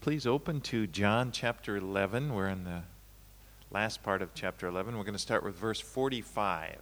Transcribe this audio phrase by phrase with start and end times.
[0.00, 2.34] please open to John chapter 11?
[2.34, 2.82] We're in the
[3.70, 4.96] last part of chapter 11.
[4.96, 6.78] We're going to start with verse 45.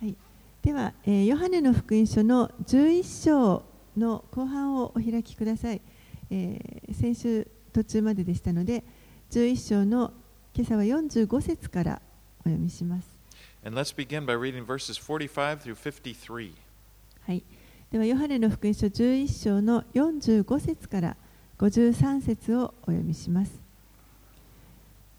[0.00, 0.16] はい、
[0.62, 3.62] では、えーヨハネの福音書の11章
[3.98, 5.82] の後半をお開きください、
[6.30, 8.82] えー先週途中まででしたので
[9.30, 10.12] 11章の
[10.54, 12.00] 今朝は45節から
[12.40, 13.08] お読みします、
[13.62, 16.52] And let's begin by reading verses 45 through 53.
[17.26, 17.42] はい、
[17.92, 21.16] ではヨハネの福音書11章の45節から
[21.58, 23.52] 53節をお読みします。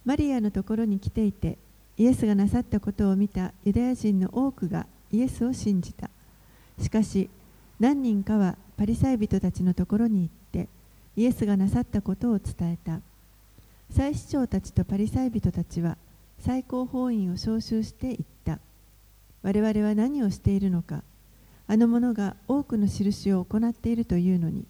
[0.06, 1.58] マリアのところに来ていて
[1.98, 6.10] イエスがなさったことを見たユダヤ人の多くがイエスを信じた。
[6.80, 7.30] しかし
[7.80, 10.68] 何人かはパリサイ人たちのところに行って
[11.16, 13.00] イエスがなさったことを伝えた。
[13.90, 15.98] 祭司長たちとパリサイ人たちは
[16.40, 18.60] 最高法院を招集して言った。
[19.46, 21.04] 我々は何をしているのか
[21.68, 24.66] あの者が多くの印を行っているというのに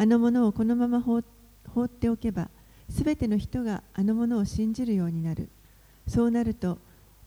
[0.00, 2.48] あの者をこのまま放っておけば
[2.88, 5.50] すべての人があの者を信じるようになる。
[6.08, 6.78] そうなると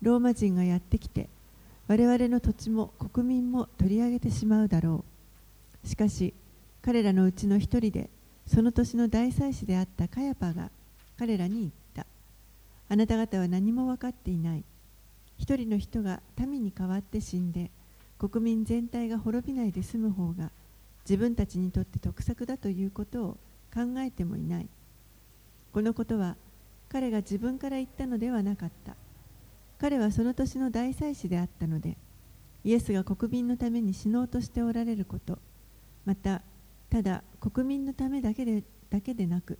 [0.02, 1.30] ローマ人がやってきて
[1.88, 5.06] 我々の土地も国民も取り上げてしまうだろ
[5.86, 5.88] う。
[5.88, 6.33] しかし
[6.81, 8.09] 彼らのうちの一人で
[8.48, 10.72] その年の大祭司であったカヤパが
[11.20, 12.08] 彼らに言った。
[12.89, 14.64] あなた方は何も分かっていない。
[15.38, 17.70] 一人の人が民に代わって死んで
[18.17, 20.50] 国民全体が滅びないで済む方が
[21.04, 23.38] 自分たちにとって得策だということを
[23.73, 24.68] 考えてもいない。
[25.72, 26.36] このことは
[26.90, 28.95] 彼が自分から言ったのではなかった。
[29.84, 31.98] 彼はその年の大祭司であったので
[32.64, 35.40] イエスが国民のために死のうとしておられること
[36.06, 36.42] また
[36.90, 39.60] ただ国民のためだけでだけでなく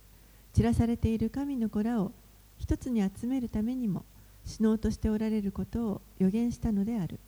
[0.54, 2.10] 散らされている神の子らを
[2.56, 4.06] 一つに集めるためにも
[4.46, 7.18] 死のうとしておられることを予言したのである。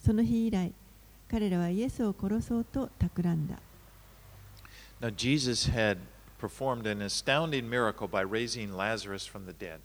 [0.00, 0.72] その日以来
[1.30, 3.56] 彼らはイエスを殺そうと企んだ
[5.00, 5.98] Now, Jesus had
[6.38, 9.78] performed an astounding miracle by raising Lazarus from the dead.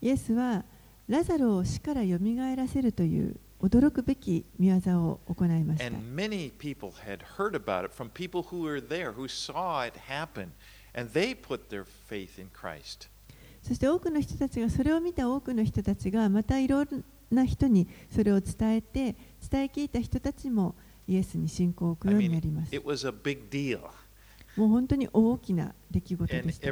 [0.00, 0.64] イエスは
[1.08, 9.98] ラザロを死からよみがえらせるという驚くべき見業を行いました And many people had heard about it from people who were there, who saw it
[10.08, 10.52] happen,
[10.94, 13.08] and they put their faith in Christ.
[13.62, 19.14] そして多くの人たちがそれを見た多くの人たちがまたいろんな人にそれを伝えて
[19.50, 20.74] 伝え聞いた人たちも
[21.06, 22.74] イエスに信仰を置く I ようにな mean, ります
[23.22, 23.80] big deal.
[24.56, 26.66] もう本当に大きな出来事でした.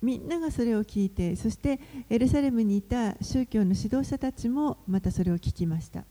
[0.00, 6.04] みんながそれを聞いてそしてエルサレムにいた宗教の指導者たちもまたそれを聞きました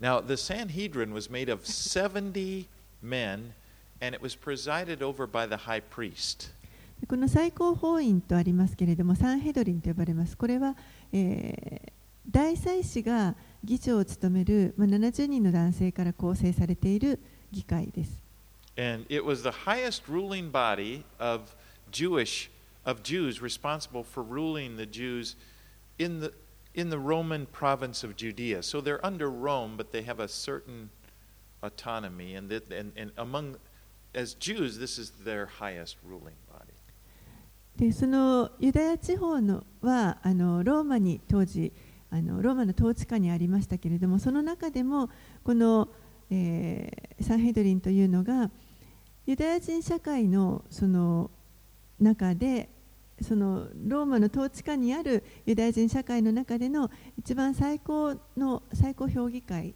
[0.00, 2.66] Now, the Sanhedrin was made of 70
[3.00, 3.52] men,
[4.00, 6.50] and it was presided over by the high priest.
[7.08, 10.76] この最高法院とありますけれどもサンヘドリンと呼ばれますこれは、
[11.12, 11.92] えー
[12.30, 17.18] 大祭司が議長を務める、まあ、70人の男性から構成されている
[17.50, 18.22] 議会です
[18.78, 21.54] And it was the highest ruling body of
[21.90, 22.50] Jewish
[22.86, 25.36] of Jews responsible for ruling the Jews
[25.98, 26.32] in the
[26.74, 28.62] in the Roman province of Judea.
[28.62, 30.88] So they're under Rome, but they have a certain
[31.62, 33.56] autonomy, and that, and, and among
[34.14, 36.34] as Jews, this is their highest ruling.
[37.76, 41.72] でそのユダヤ地方のはあのローマに当時
[42.10, 45.08] あのローマの統治下にありましたけれどもその中でも
[45.42, 45.88] この、
[46.30, 48.50] えーサンヘドリンというのが
[49.26, 51.30] ユダヤ人社会のその
[52.00, 52.68] 中で
[53.20, 59.74] そのローマの統治下にあるユダヤ人社会の中での一番最高の最高評議会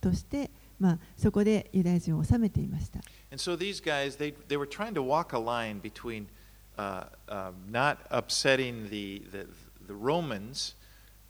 [0.00, 3.00] として、まあ、そこでユダヤ人を治めていました。
[3.32, 6.26] And so these guys, they, they were trying to walk a line between
[6.80, 9.46] uh, um, not upsetting the, the,
[9.86, 10.74] the Romans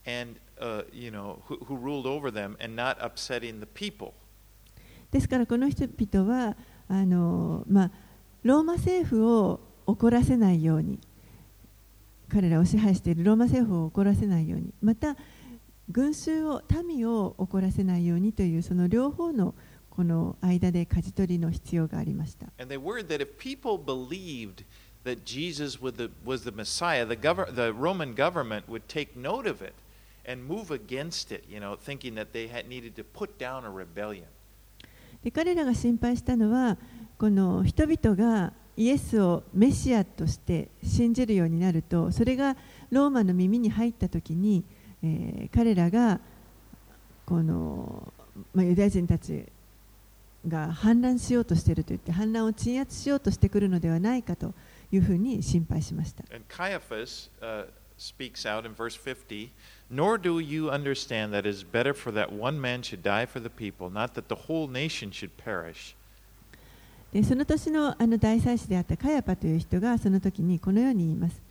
[0.06, 4.14] and, uh, you know, who, who ruled over them and not upsetting the people.
[5.10, 6.56] ですからこの人々は
[6.88, 7.90] あの、まあ、
[8.44, 11.00] ローマ政府を怒らせないように
[12.28, 15.16] 彼らを支配しているローマ政府を怒らせないようにまた
[15.90, 19.56] 群衆を民を怒らせないようにというその両方の
[19.90, 22.46] この間で舵取りの必要がありました。
[22.60, 24.64] And they worried that if people believed
[25.04, 29.46] that Jesus was the, was the Messiah, the, gover- the Roman government would take note
[29.46, 29.74] of it
[30.26, 33.70] and move against it, you know, thinking that they had needed to put down a
[33.70, 34.26] rebellion.
[35.22, 36.78] で彼らが心配したのは
[37.18, 42.56] この人々がイエスをメシアとして信じるようになるとそれが
[42.90, 44.64] ローマの耳に入った時に、
[45.02, 46.20] えー彼らが
[47.26, 48.12] この、
[48.54, 49.44] まあ、ユダヤ人たち
[50.48, 54.52] が反乱しようとしていると言って反乱を鎮圧しようとしてくるのではないかと
[54.92, 56.24] いうふうに心配しました。
[56.34, 57.66] And Caiaphas uh,
[57.98, 59.50] speaks out in verse 50
[59.90, 63.40] Nor do you understand that it is better for that one man should die for
[63.40, 65.96] the people, not that the whole nation should perish.
[67.12, 71.42] でその年のあの大祭司であったカヤパという人がその時にこのように言います。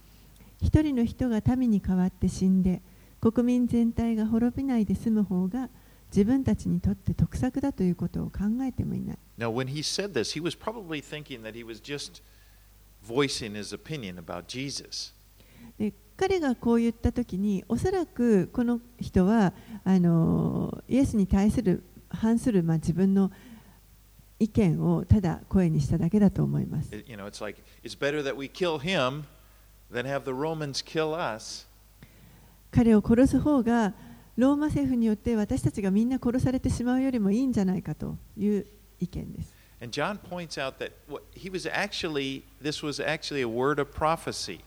[0.61, 2.81] 一人の人が民に代わって死んで
[3.19, 5.69] 国民全体が滅びないで済む方が
[6.11, 9.17] 自分たちにとって得策だということを考えてもいない。
[9.37, 12.21] Now, when he said this, he was probably thinking that he was just
[13.09, 15.13] voicing his opinion about Jesus.
[15.79, 19.53] で彼がこう言った時におそらくこの人は
[19.83, 23.31] あのイエスに対する反する、まあ、自分の
[24.39, 26.95] 意見をただ声にしただけだと思います。
[26.95, 29.23] It- you know, it's like it's better that we kill him
[29.91, 31.67] than have the Romans kill us.
[32.71, 33.93] 彼を殺す方が
[34.37, 38.65] ローマ政府によって私たちがみんな殺されてしまうよりもいいんじゃないかという
[38.99, 39.58] 意見です。
[39.80, 44.60] And John points out that what, he was actually this was actually a word of prophecy.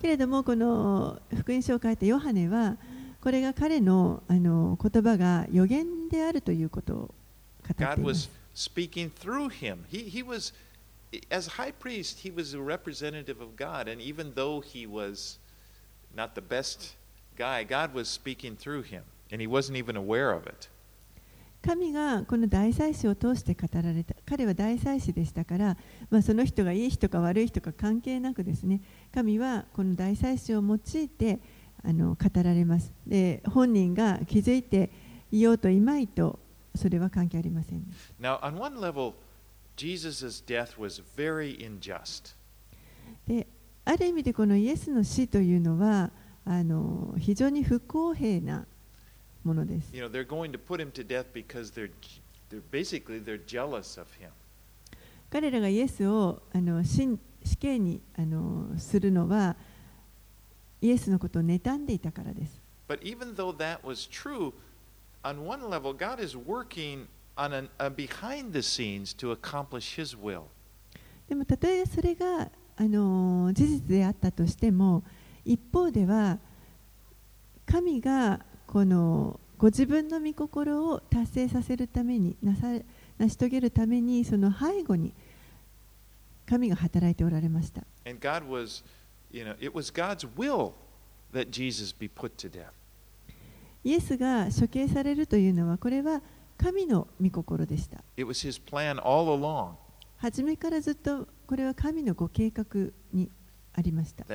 [0.00, 2.76] けれどもこの福音書を書いたヨハネは
[3.20, 7.12] これが彼のあの言葉が予言であるということを語
[7.72, 8.42] って God いま was す。
[8.54, 9.84] speaking through him.
[9.88, 10.52] He, he was,
[11.30, 13.88] as high priest, he was a representative of God.
[13.88, 15.38] And even though he was
[16.14, 16.96] not the best
[17.36, 19.04] guy, God was speaking through him.
[19.30, 20.68] And he wasn't even aware of it.
[21.67, 24.15] 神がこの大祭司を通して語られた。
[24.25, 25.77] 彼は大祭司でしたから、
[26.09, 28.81] まあ、その人がいい人か悪い人か関係なくですね
[29.13, 31.39] 神はこの大祭司を用いて
[31.83, 32.93] あの語られます。
[33.05, 34.89] で本人が気づいて
[35.29, 36.39] いようといまいと
[36.73, 37.83] それは関係ありません。
[38.21, 39.15] Now, on one level,
[39.75, 42.33] Jesus' death was very unjust.
[43.27, 43.45] で
[43.83, 46.11] ある意味でこのイエスの死というのは
[46.45, 48.65] あの非常に不公平な
[49.47, 51.89] ものです You know, they're going to put him to death because they're,
[52.51, 54.29] they're basically they're jealous of him.
[55.29, 59.55] 彼らがイエスをあの死死刑にあのするのは
[60.81, 62.61] イエスのことを妬んでいたからです。
[62.87, 64.53] But even though that was true,
[65.23, 70.15] on one level, God is working on an, a behind the scenes to accomplish His
[70.17, 70.43] will.
[71.27, 75.03] でもたとえそれがあの事実であったとしても
[75.43, 76.37] 一方では
[77.65, 82.67] 神がこのご自分の御心を達成させるためになさ
[83.17, 85.13] 成し遂げるためにその背後に
[86.45, 87.81] 神が働いておられました。
[93.83, 96.21] イエスが処刑されるというのはこれは
[96.57, 98.03] 神の御心でした。
[100.17, 102.65] 初めからずっとこれは神のご計画
[103.13, 103.29] に
[103.73, 104.25] ありました。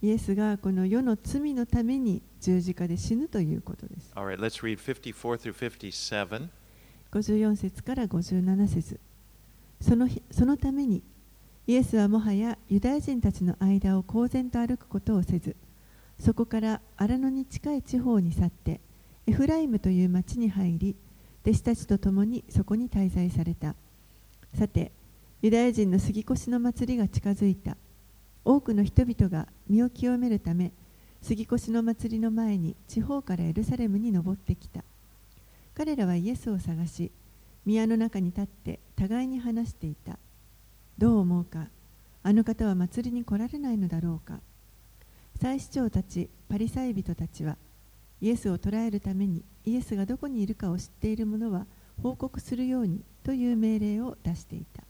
[0.00, 4.12] イエスがこの世の罪のために十字架で死ぬということです。
[4.14, 6.48] All right, let's read 54 through 57.
[7.10, 9.00] 54節から57節
[9.80, 11.02] その日そのために
[11.66, 15.56] イエスはもはやユダヤ人たちの間を公然と歩くことをせず
[16.18, 18.80] そこから荒野に近い地方に去って
[19.26, 20.96] エフライムという町に入り
[21.44, 23.74] 弟子たちと共にそこに滞在された
[24.54, 24.92] さて
[25.40, 27.76] ユダヤ人の杉越の祭りが近づいた
[28.48, 30.72] 多くの人々が身を清めるため
[31.20, 34.84] 杉越の祭りの前に地方からエルサレムに登ってきた。
[35.74, 37.12] 彼らはイエスを探し
[37.66, 40.18] 宮の中に立って互いに話していた。
[40.96, 41.68] どう思うか。
[42.22, 44.40] あの方は祭りに来られないのだろうか。
[45.38, 47.58] 祭司長たちパリサイ人たちは
[48.22, 51.66] イエスを捕らえるためにイエスがどこにいるかを知っている者は
[52.02, 54.87] 報告するようにという命令を出していた。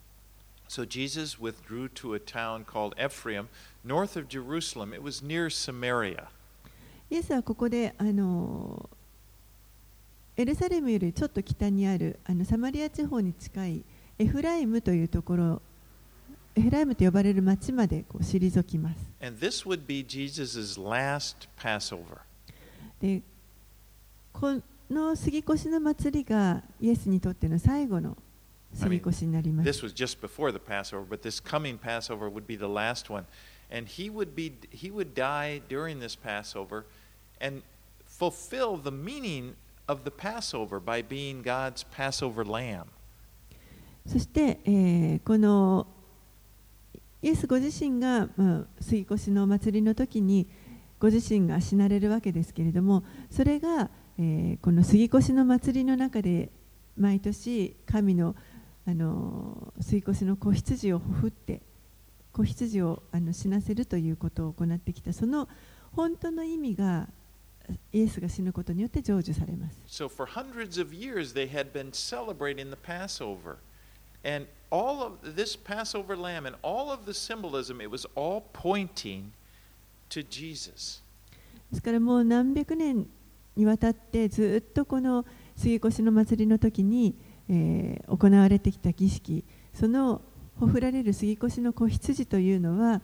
[0.69, 3.49] So Jesus withdrew to a town called Ephraim,
[3.83, 4.93] north of Jerusalem.
[4.93, 6.29] It was near Samaria.
[7.11, 8.91] イエスはここであの
[10.37, 13.85] エルサレムよりちょっと北にあるあのサマリア地方に近い
[14.19, 15.63] エフライムというところ
[16.55, 22.19] エフライムと呼ばれる町までこう退きます And this would be Jesus' last Passover.
[23.01, 23.23] で
[24.35, 24.61] こ
[24.91, 28.17] の杉越の祭りがイエスにとっての最後の
[28.75, 33.25] 杉越になります This was just before the Passover, but this coming Passover would be the last one.
[33.71, 36.85] And he would be he would die during this Passover
[37.41, 37.63] and
[38.07, 39.55] fulfill the meaning
[39.87, 42.87] of the Passover by being God's Passover lamb.
[44.07, 45.87] そして、えーこの
[47.21, 50.47] イエスご自身が、まあ、杉越の祭りの時に
[51.01, 56.49] ご自身が死なれるわけですけれどもそれが、えーこの杉越の祭りの中で
[56.97, 58.35] 毎年神の
[58.89, 61.61] あの杉越の子羊をほふって
[62.33, 65.47] 子羊をあの死なせるということを行ってきたその
[65.95, 67.07] 本当の意味が
[67.93, 69.79] イエスが死ぬことによって成就されます。
[69.87, 73.57] So for hundreds of years they had been celebrating the Passover.
[74.25, 79.33] And all of this Passover lamb and all of the symbolism, it was all pointing
[80.09, 81.03] to Jesus.
[81.71, 83.07] ですからもう何百年
[83.55, 85.27] にわたってずっとこの
[85.57, 87.15] 杉越の祭りの時に、
[87.49, 90.21] えー、行われてきた儀式その
[90.59, 93.01] ほふられる杉越の子羊というのは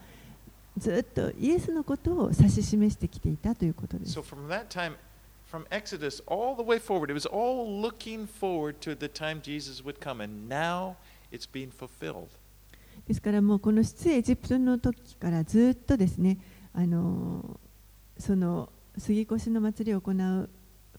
[0.77, 4.19] ずっとイエスのことを指し示してきていたということです。
[4.19, 4.95] So from that time,
[5.49, 9.81] from Exodus all the way forward, it was all looking forward to the time Jesus
[9.83, 10.95] would come, and now
[11.31, 12.27] it's being fulfilled.
[13.07, 16.37] ですからもうこの出エジプトの時からずっとですね、
[16.73, 17.57] あの
[18.17, 20.49] その杉越の祭りを行う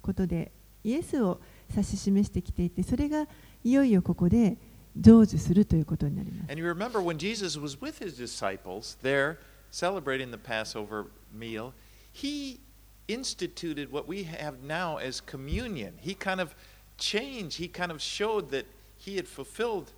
[0.01, 0.53] ことで
[0.85, 3.27] イエスを指し示してきていて、それが
[3.65, 4.57] いよいよここで
[4.97, 6.53] 成就するということになります。
[6.53, 9.39] And you remember when Jesus was with his disciples there
[9.71, 11.73] celebrating the Passover meal,
[12.13, 12.61] he
[13.09, 15.95] instituted what we have now as communion.
[16.01, 16.55] He kind of
[16.97, 19.93] changed, he kind of showed that he had fulfilled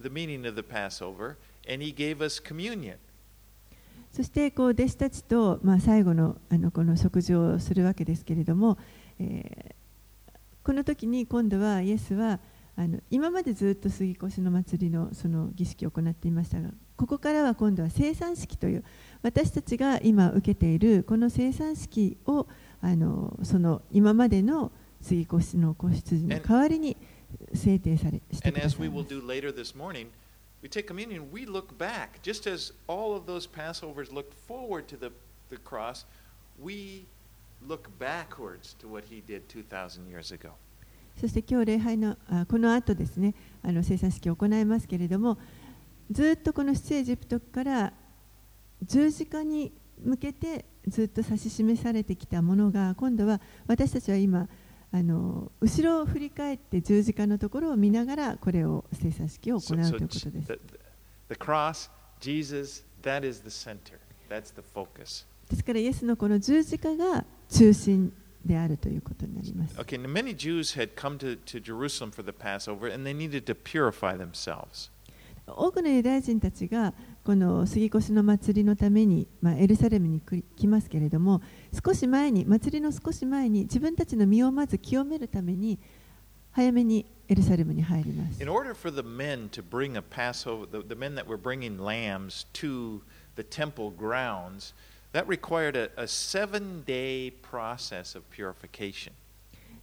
[0.00, 1.36] the meaning of the Passover,
[1.68, 2.96] and he gave us communion.
[4.10, 8.78] そしてこう弟子たちと、まあ、最後のあのこの食事をするわけですけれども、
[9.18, 9.78] えー
[10.68, 12.40] この時に今度はイエスは
[12.76, 18.84] あの今までずっと杉越の祭りの,その儀式を行っていましたがここからは今度は生産式という
[19.22, 22.46] 私たちが今受けているこの生産式を
[22.82, 24.70] あのその今までの
[25.00, 26.98] 杉越の子羊の代わりに
[27.54, 28.68] 制定されしてくれた。
[36.60, 37.06] We
[37.66, 40.52] look backwards to what he did 2,000 years ago.
[41.20, 45.36] そして今日礼拝のあこの後ですねあの生産式を行いますけれども
[46.10, 47.92] ずっとこの出エジプトから
[48.82, 54.48] 十字架に向けてずっと指し示されてきたものが今度は私たちは今
[54.90, 60.46] あの後ろを振り返って十字架のところを見ながらこれを生産式を行うということです。
[60.46, 60.60] the,
[61.28, 63.98] the cross, Jesus, that is the center.
[64.30, 65.26] That's the focus.
[65.50, 68.12] ですからイエスのこの十字架が中心
[68.44, 69.78] であるということになります。
[69.78, 73.54] Okay, now many Jews had come to, to Jerusalem for the Passover and they needed to
[73.54, 74.90] purify themselves.
[75.46, 76.92] 多くのユダヤ人たちが
[77.24, 81.40] この杉越の祭りのために、まあ、エルサレムに来来ますけれども
[81.84, 85.78] 少し前に祭りの少し前に自分たちの身をまず清めるために
[86.52, 88.42] 早めにエルサレムに入ります。
[88.42, 92.46] In order for the men to bring a Passover, the, the men that were bringing lambs
[92.54, 93.02] to
[93.36, 94.72] the temple grounds,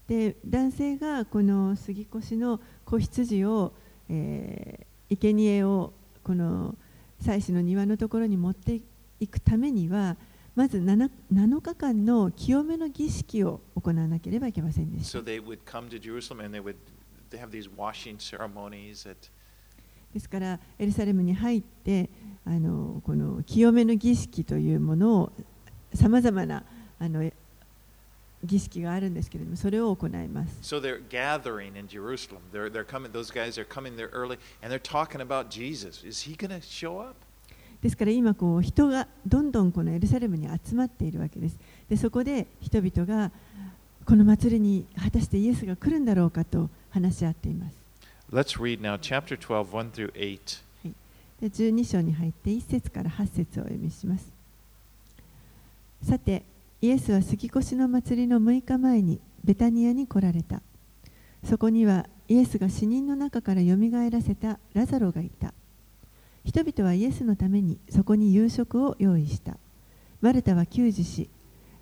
[0.07, 3.73] That 男性がこの杉越の子羊を、
[4.07, 6.75] 生贄をこの
[7.19, 8.81] 祭祀の庭のところに持って
[9.19, 10.15] いくためには
[10.55, 11.09] まず 7,
[11.61, 15.19] 日間の清めの儀式を行わなければいけませんでした。
[20.15, 22.09] ですからエルサレムに入って
[22.45, 25.31] あのこの清めの儀式というものを
[25.93, 26.63] さまざまな
[26.97, 27.29] あの
[28.41, 30.57] 儀式があるんですけれどもそれを行います。
[30.61, 32.39] So they're gathering in Jerusalem.
[32.53, 36.07] They're, they're coming, those guys are coming there early and they're talking about Jesus.
[36.07, 37.15] Is he going to show up?
[37.81, 41.57] ですから今こう人がどんどんこのエルサレムに集まっているわけです。
[41.89, 43.31] でそこで人々が
[44.05, 47.84] この祭りに果たしてイエスが来るんだろうかと話し合っています。
[48.35, 50.61] Let's read now chapter 12, 1 through 8.
[51.39, 54.29] で12章に入って1節から8節をお読みします。
[56.03, 56.43] さて、
[56.81, 60.61] イエスは杉越の祭りの6日前にベタニアに来られた。
[61.45, 65.53] そこにはイエスが死人の中からよみがえらせたラザロがいた。
[66.43, 69.55] 人々はイエスのためにそこに夕食を用意した。
[70.19, 71.29] マルタは給仕し、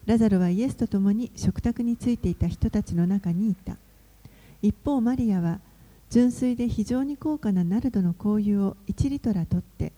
[0.06, 3.76] ラザロはイエスと共に食卓についていた人たちの中にいた。
[4.62, 5.60] 一方、マリアは
[6.14, 9.94] 純粋で非常に高価なナルドの香油を1リトラ取って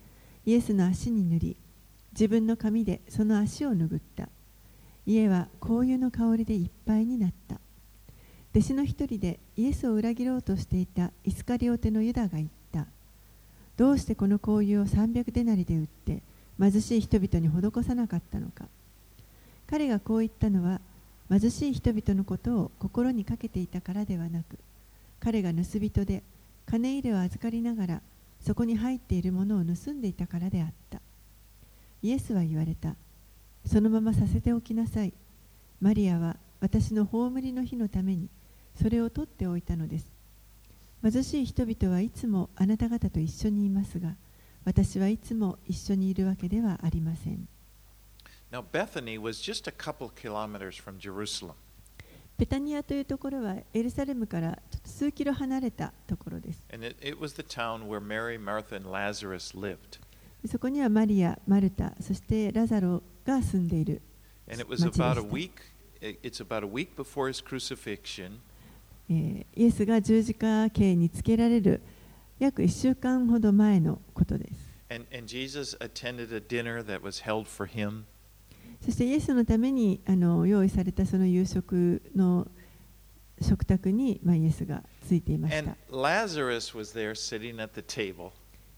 [0.46, 1.58] イエスの足に塗り
[2.14, 4.30] 自分の髪でその足を拭った。
[5.06, 7.60] 家は香油の香りでいっぱいになった。
[8.56, 12.86] 弟子の一人でイエスを裏切ろうとしていたイスカリオテのユダが言った。
[13.76, 16.24] どうしてこの香油を300デナリで売って
[16.58, 18.70] 貧しい人々に施さなかったのか。
[19.68, 20.80] 彼がこう言ったのは
[21.30, 24.58] 貧しい人々のことを心にかけていたからではなく
[25.20, 26.24] 彼が盗人で
[26.66, 28.02] 金入れを預かりながら
[28.42, 31.00] そこに入っているものを盗んでいたからであった。
[32.02, 32.96] イエスは言われた。
[33.66, 35.14] そのままさせておきなさい。
[35.82, 38.30] マリアは私の葬りの日のために
[38.82, 40.06] それを取っておいたのです。
[41.04, 44.16] 貧しい人々はいつもあなた方と一緒にいますが
[44.64, 47.48] 私はいつも一緒にいるわけではありません。
[48.52, 51.56] Now, Bethany was just a couple kilometers from Jerusalem.
[52.38, 56.60] ペタニアというところはエルサレムから数キロ離れたところです。
[60.46, 64.02] そこにはマリア、マルタ、そしてラザロが住んでいる
[64.48, 65.14] 町でした。
[69.10, 71.82] イエスが十字架刑につけられる
[72.38, 74.76] 約1週間ほど前のことです。
[74.90, 75.26] And, and
[78.84, 82.48] そしてイエスのためにあの用意されたその夕食の
[83.42, 85.76] 食卓に、まあ、イエスがついていました。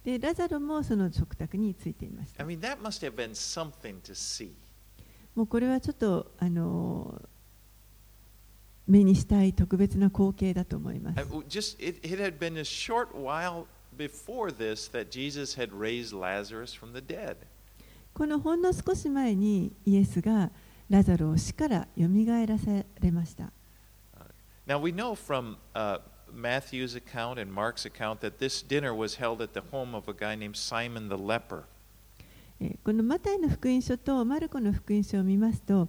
[0.04, 2.48] で、ラザロもその食卓についていました I。
[2.48, 4.52] mean, that must have been something to see.
[5.36, 7.22] もうこれはちょっとあの
[8.88, 11.20] 目にしたい特別な光景だと思います。
[11.48, 16.94] just it, it had been a short while before this that Jesus had raised Lazarus from
[16.94, 17.36] the dead.
[18.18, 20.50] このほんの少し前にイエスが
[20.90, 23.52] ラザロを死からよみがえらせれました。
[24.66, 26.00] Now we know from uh,
[26.34, 30.14] Matthew's account and Mark's account that this dinner was held at the home of a
[30.14, 31.66] guy named Simon the leper.
[32.60, 35.88] えーこのマタイの福音書とマルコの福音書を見ますと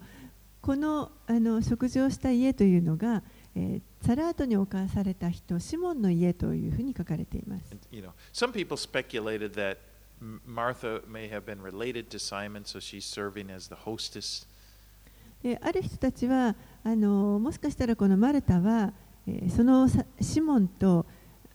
[0.60, 3.22] このあの食事をした家というのが、
[3.56, 7.74] えーサラートに侵された人シモンの家というふうに書かれています。
[7.90, 9.78] You know, some people speculated that
[10.46, 14.46] Martha may have been related to Simon, so she's serving as the hostess.
[15.60, 18.92] ある人たちはあのもしかしたらこのマルタは、
[19.26, 19.88] えー、その
[20.20, 21.06] シモンと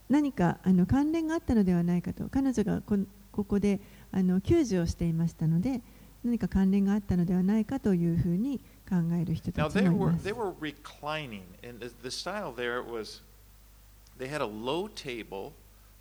[0.09, 2.97] 何かあの関連があったのではないかと彼女がこ,
[3.31, 5.81] ここであの救助をしていましたので
[6.23, 10.25] 何か関連があったのではないかというふうに考える人たちがいます。
[10.29, 10.53] Now, they were, they were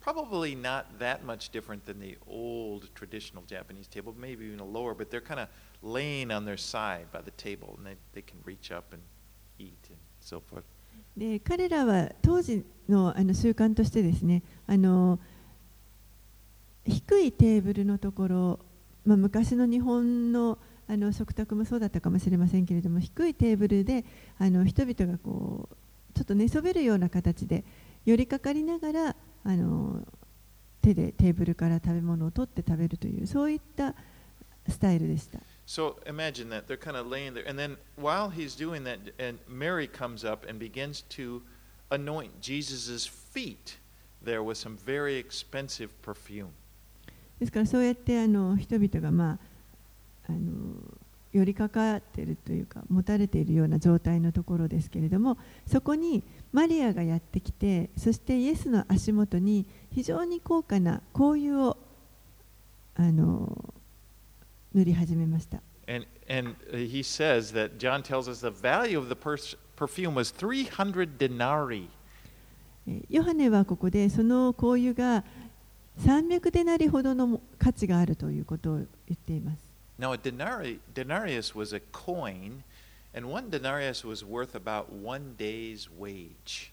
[0.02, 4.94] probably not that much different than the old traditional Japanese table, maybe even a lower,
[4.94, 5.48] but they're kind of
[5.82, 9.00] laying on their side by the table, and they, they can reach up and
[9.58, 10.64] eat and so forth.
[11.16, 15.18] で彼らは当時のあの習慣としてですねあの
[16.86, 18.58] 低いテーブルのところ、
[19.04, 24.04] まあ、昔の日本のあの食卓もそうだったかもしれませんけれども低いテーブルで
[24.38, 25.76] あの人々がこう
[26.14, 27.64] ちょっと寝そべるような形で
[28.04, 30.06] 寄りかかりながらあの
[30.80, 33.94] 手でテーブルから食べ物を取って食べるというそういった
[34.68, 35.38] スタイルでした。
[35.66, 39.88] So imagine that they're kind of laying there, and then while he's doing that, and Mary
[39.88, 41.40] comes up and begins to
[41.90, 43.78] anoint Jesus' feet
[44.24, 46.48] there with some very expensive perfume.
[47.38, 49.38] ですからそうやってあの人々が、まあ、
[50.28, 50.74] あの
[51.32, 61.76] 寄りかかっているというか持たれているような状態のところですけれどもそこにマリアがやってきてそしてイエスの足元に非常に高価な香油を
[62.94, 63.74] あの
[64.74, 65.62] 塗り始めました。
[65.88, 71.18] And, and uh, he says that John tells us the value of the perfume was 300
[71.18, 71.88] denarii.
[72.86, 75.24] えーヨハネはここでその香油が
[76.00, 79.58] 300デナリほどの価値があるということを言っています。
[79.98, 82.62] Now, a denari- denarius was a coin,
[83.14, 86.72] 1 denarius was worth about one day's wage.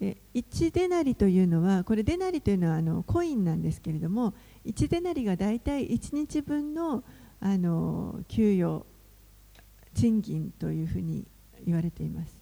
[0.00, 7.02] 1デナリというのは、これデナリというのはあのコインなんですけれども、1デナリがだいたい1日分の,
[7.40, 8.84] あの給与、
[9.94, 11.24] 賃金というふうに
[11.64, 12.38] 言われています。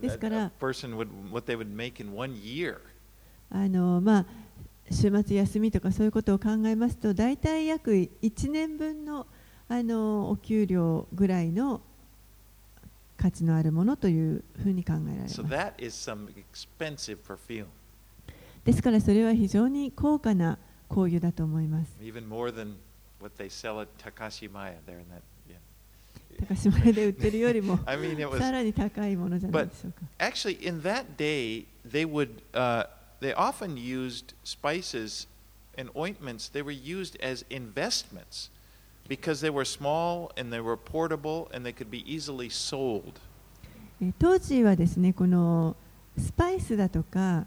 [0.00, 0.50] ですから、
[3.50, 4.26] あのまあ、
[4.90, 9.26] 週末休みとかそういうことを考えますと、だいたい約1年分の
[9.68, 11.80] あのお給料ぐらいの
[13.16, 15.40] 価値のあるものというふうに考えられます。
[15.40, 15.44] So,
[18.64, 21.96] ですからそれは非常に高価な香油だと思います。
[26.48, 27.78] 高島屋で売ってるよりも
[28.38, 30.00] さらに高いものじゃないでしょうか。
[33.20, 35.26] They often used spices
[35.76, 38.50] and ointments they were used as investments
[39.08, 43.20] because they were small and they were portable and they could be easily sold
[44.02, 45.76] え当時はですね、この
[46.16, 47.46] スパイスだとか、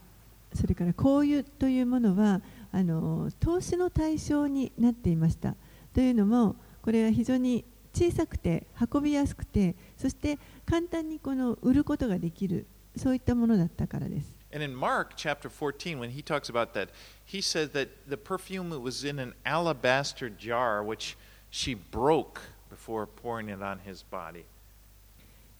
[0.54, 5.56] それから香油というものはあの投資の対象になっていました。
[5.94, 14.43] というのも、これは非常に小さくて運びやすくて、そして簡単にこの売ることができる、そういったものだったからです。
[14.53, 16.89] and in mark chapter 14 when he talks about that
[17.25, 21.17] he says that the perfume was in an alabaster jar which
[21.51, 24.45] she broke before pouring it on his body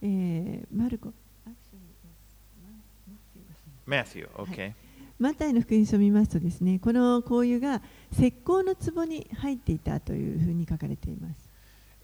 [0.03, 1.13] えーマルコ
[3.87, 4.75] matthew okay
[5.19, 11.51] マタイの福音書を見ますとですね、この香油が石膏の壺に入っていたというふうに書かれています。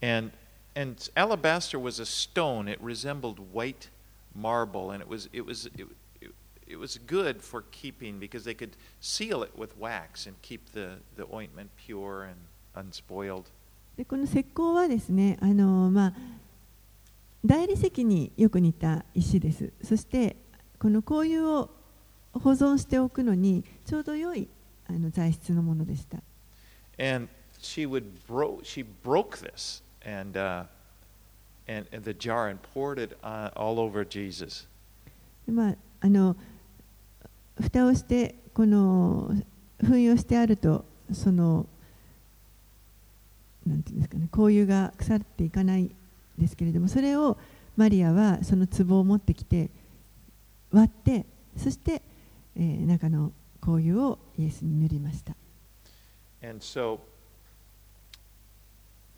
[0.02, 0.32] And
[0.74, 2.68] and alabaster was a stone.
[2.68, 3.88] It resembled white
[4.34, 5.86] marble, and it was it was it,
[6.68, 10.72] it, it was good for keeping because they could seal it with wax and keep
[10.72, 12.36] the, the ointment pure and
[12.74, 13.44] unspoiled.
[13.96, 16.14] でこの石膏はですねあの、まあ、
[17.44, 20.36] 大理石によく似た石ですそして
[20.80, 21.70] この香油を
[22.32, 24.48] 保存しておくのにちょうど良い
[24.88, 26.18] あの材質のものでした
[26.98, 27.28] And
[27.60, 30.64] she would bro- she broke this and, uh,
[31.66, 34.66] and, and the jar and poured it uh, all over Jesus.
[35.46, 36.36] でまあ、あの
[37.61, 39.31] 蓋をしてこの
[39.85, 41.65] 封印をしてあるとその
[43.65, 45.91] なんていうんですかね香油が腐っていかない
[46.37, 47.37] ですけれどもそれを
[47.77, 49.69] マリアはその壺を持ってきて
[50.71, 51.25] 割って
[51.57, 52.01] そして、
[52.55, 55.35] えー中の香油をイエスに塗りました
[56.41, 56.99] And so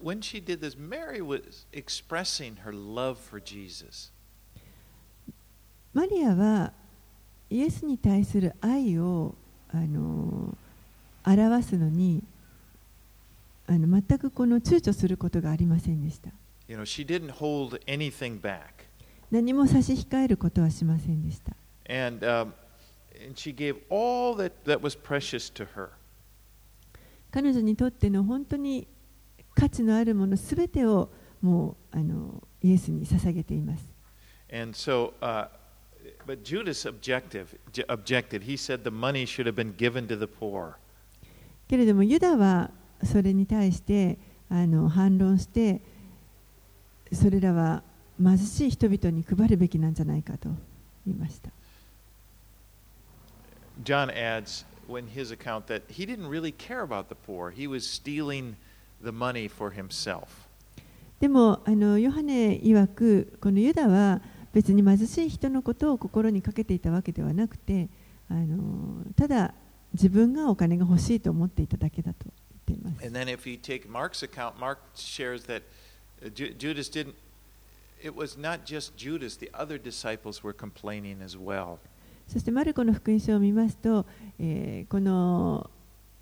[0.01, 4.11] when she did this, Mary was expressing her love for Jesus.
[5.93, 6.73] マリアは
[7.51, 9.35] イエスに対する愛を
[9.73, 10.55] あの
[11.25, 12.23] 表すのに
[13.67, 16.29] あの全くこの躊躇することがありませんでした
[16.69, 18.61] You know, she didn't hold anything back.
[19.29, 21.51] 何も差し控えることはしませんでした
[21.89, 25.89] And, um, and she gave all that, that was precious to her.
[27.31, 28.87] 彼女にとっての本当に
[29.55, 31.09] 価値のあるものすべてを
[31.41, 33.83] もうあのイエスに捧げています
[34.53, 35.47] And so, uh,
[36.25, 37.55] but Judas objective,
[37.89, 38.43] objected.
[38.43, 40.77] He said the money should have been given to the poor.
[41.67, 42.69] けれどもユダは
[43.03, 44.17] それに対して
[44.49, 45.81] あの反論して
[47.13, 47.81] それらは
[48.21, 50.49] 貧しい人々に配るべきなんじゃないかと
[51.05, 51.49] 言いました
[53.83, 57.51] John adds in his account that he didn't really care about the poor.
[57.51, 58.55] He was stealing
[59.01, 60.27] the money for himself.
[61.19, 64.21] でもあのヨハネ曰くこのユダは
[64.53, 67.89] 別に貧しい人のことを心にかけていたわけではなくて
[68.29, 69.53] あのただ
[69.93, 72.25] 自分がお金が欲しいと思っていただけだと
[72.67, 73.05] 言っています。
[82.27, 84.05] そしてマルコの福音書を見ますと、
[84.39, 85.69] えー、この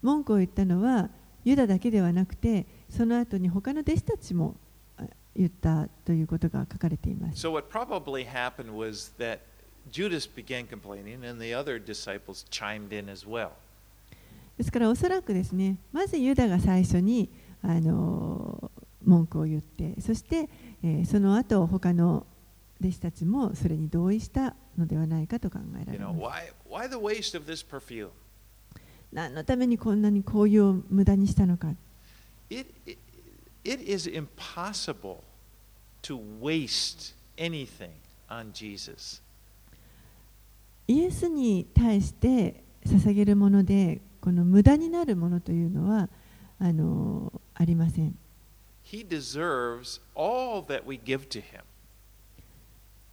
[0.01, 1.09] 文句を言ったのは
[1.45, 4.55] ユダだけではなくてその後に他の弟子たちも。
[5.35, 7.45] 言ったということが書かれています。
[7.47, 9.39] So what probably happened was that
[9.91, 13.49] Judas began complaining and the other disciples chimed in as well.
[14.57, 17.29] ですからおそらくですねまずユダが最初に
[17.61, 18.71] あの
[19.05, 20.49] 文句を言ってそして、
[20.83, 22.25] えーその後他の
[22.81, 26.43] 弟子たちもそれに同意したのではないかと考えら You れ know, ます。
[26.69, 28.09] why, why the waste of this perfume?
[29.11, 31.73] 何のためにこんなに香油を無駄にしたのか
[32.49, 32.97] It, it,
[40.87, 46.09] イエスに対して捧げるもので、この無駄になるものというのは
[46.59, 48.17] あ,のありません。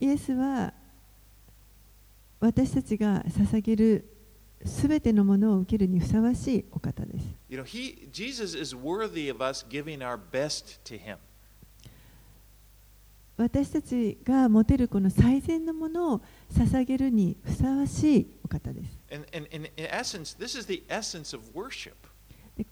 [0.00, 0.72] イエスは
[2.40, 4.15] 私たちが捧げる
[4.64, 7.24] すべてのものを受けるにふさわしいお方です。
[13.36, 16.22] 私たちが持てるこの最善のものを
[16.54, 18.98] 捧げるにふさわしいお方です。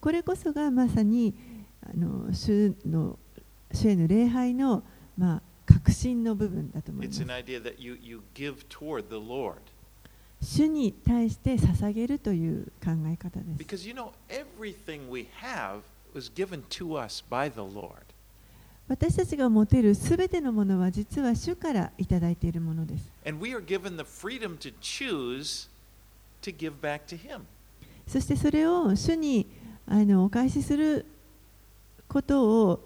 [0.01, 1.35] これこそがまさに
[1.83, 3.18] あの主,の
[3.70, 4.83] 主への礼拝の、
[5.18, 7.20] まあ、確信の部分だと思います。
[10.44, 13.64] 主に対して捧げるという考え方です。
[13.64, 15.80] Because you know, everything we have
[16.14, 17.92] was given to us by the Lord.
[18.87, 23.11] 私たちが持てるすべてのものは実は主からいただいているものです。
[23.26, 25.68] And we are given the freedom to choose
[26.42, 27.40] to give back to Him.
[28.07, 29.46] そしてそれを主に
[29.87, 31.07] あのお返しする
[32.07, 32.80] ことを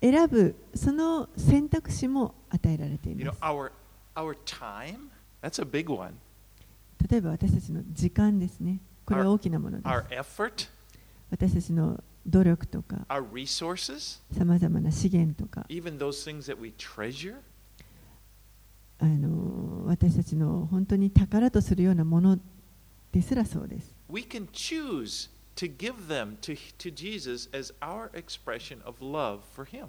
[0.00, 3.40] 選ぶ、その選択肢も与えられてい You ま know, す。
[3.42, 3.72] our,
[4.16, 5.10] our time,
[5.42, 6.14] that's a big one.
[7.08, 8.80] 例えば私たちの時間ですね。
[9.04, 9.88] これは大きなものです。
[9.88, 10.68] Our effort,
[11.30, 17.36] 私たちの努力とか、our resources, さまざまな資源とか、even those things that we treasure.
[18.98, 22.38] あの私たちの本当に宝とするようなもの
[23.10, 23.94] ですらそうです。
[24.08, 29.88] We can choose to give them to, to Jesus as our expression of love for Him.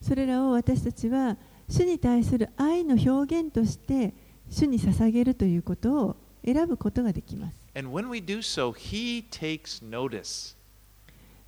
[0.00, 4.12] それらを私たちは主に対する愛の表現として
[4.52, 7.54] 主に捧げるということを選ぶことができます。
[7.74, 8.74] So,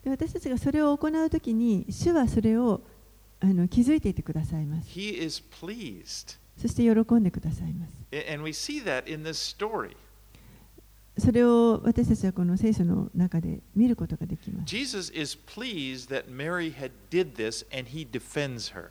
[0.07, 2.81] 私たちがそれを行うときに、主はそれを
[3.41, 4.89] あの気づいていてくださいます。
[4.89, 7.93] そして喜んでくださいます。
[11.17, 14.67] それを私たちはこの聖書の中で見ることができます。
[14.67, 18.91] Jesus is pleased that Mary had did this and he defends her.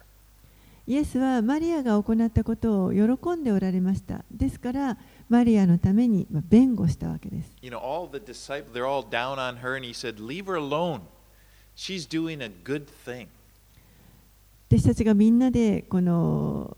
[0.86, 4.26] イエスはマリアが行ったことを喜んでおられました。
[4.32, 4.98] ですから、
[5.30, 7.52] マリアのためにまあ弁護したわけです。
[7.62, 11.02] You know, all the disciples, they're all down on her, and he said, Leave her alone.
[11.76, 13.28] She's doing a good thing.
[14.69, 16.76] 弟子たちがみんなでこの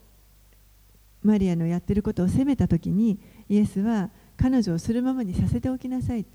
[1.24, 3.18] マリアのやってることを責めたときに、
[3.50, 6.26] イエスは彼女をするままにさせておきなさい。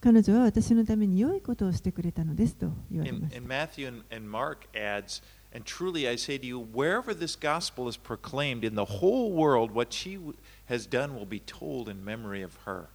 [0.00, 3.52] 彼女は私のために良いことをしてくれたのですと言われました and。
[4.10, 9.70] And, and truly I say to you, wherever this gospel is proclaimed in the whole world,
[9.72, 10.18] what she
[10.66, 12.88] has done will be told in memory of her.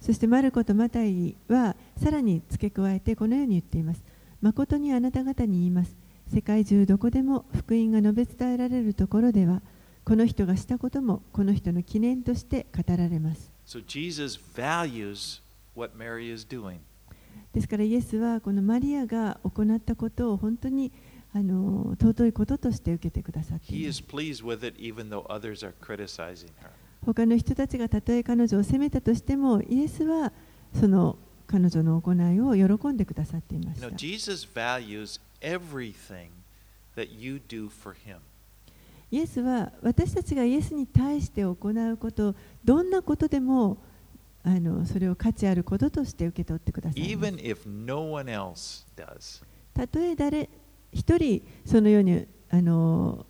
[0.00, 4.02] そしてマルコとマタイはさらに付け加えてこのように言っています。
[4.40, 5.94] 誠にあなた方に言います。
[6.34, 9.62] 世界中どこでも福音が述べ伝えられるところでは、
[10.04, 13.52] この人がしたこともこの人の記念として語られます。
[13.64, 15.40] So Jesus values
[15.76, 16.78] what Mary is doing.
[17.52, 20.90] ですからイエスはこのマリアが行ったことを本当に
[21.34, 23.92] あの尊いこととして受けてくださっていま.
[27.06, 30.32] 他の人たちがたとえ彼女を責めたとしても、イエスは
[30.78, 31.16] その
[31.46, 33.96] 彼女の行いを喜んでくださっていました.
[39.10, 43.78] イエスは私たちがイエスに対して行うこと、どんなことでも
[44.44, 47.12] あのそれを価値あることとして受け取ってください.
[49.74, 50.48] たとえ誰
[50.92, 53.26] 一人そのようにあの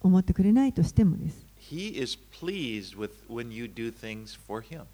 [0.00, 1.46] 思ってくれないとしてもです。
[1.70, 4.84] He is pleased with when you do things for him.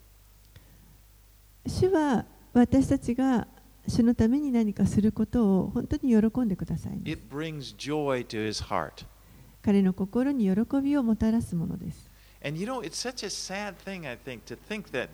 [1.66, 3.46] 主は私たちが
[3.87, 7.11] 主のために何かすることを本当に喜んでください。
[7.11, 9.05] It brings joy to his heart.
[9.62, 12.11] 彼の心に喜びをもたらすものです。
[12.44, 15.09] And you know, it's such a sad thing, I think, to think that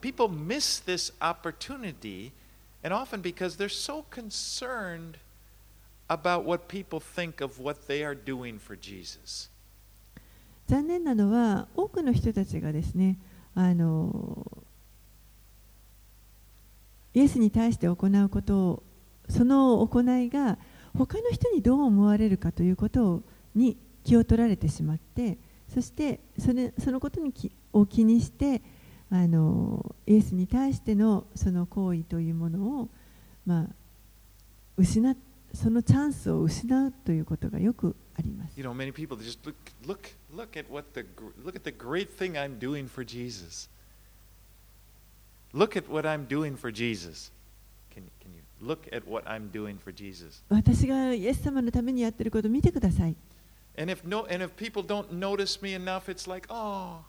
[0.00, 2.32] people miss this opportunity,
[2.82, 5.18] and often because they're so concerned
[6.08, 9.50] about what people think of what they are doing for Jesus.
[10.66, 13.18] 残念なのは多くの人たちがですね
[13.54, 14.46] あの
[17.14, 18.82] イエスに対して行うことを
[19.28, 20.58] その行いが
[20.96, 23.22] 他の人にどう思われるかということ
[23.54, 28.62] に気を取られてしまってそしてそれそのことに気を気にして
[29.10, 32.88] あのイエスに対してのその行為というものを、
[33.46, 33.66] まあ、
[34.76, 35.27] 失って
[35.58, 38.56] そのチャンスを失うということがよくあります。
[38.56, 39.98] You know, many people just look, look,
[40.32, 41.04] look at what the,
[41.44, 43.68] look at the great thing I'm doing for Jesus.
[45.52, 47.32] Look at what I'm doing for Jesus.
[47.92, 50.44] Can, can you look at what I'm doing for Jesus?
[50.48, 53.16] 私がイエス様のためにやってることを見てください。
[53.76, 57.00] And if no, and if people don't notice me enough, it's like, oh,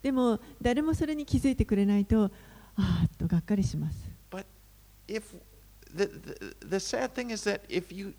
[0.00, 2.30] でも誰もそれに気づいてくれないと、
[2.76, 3.96] ああっとがっかりします。
[4.30, 4.44] But
[5.08, 5.22] if
[5.93, 8.13] the, the the sad thing is that if you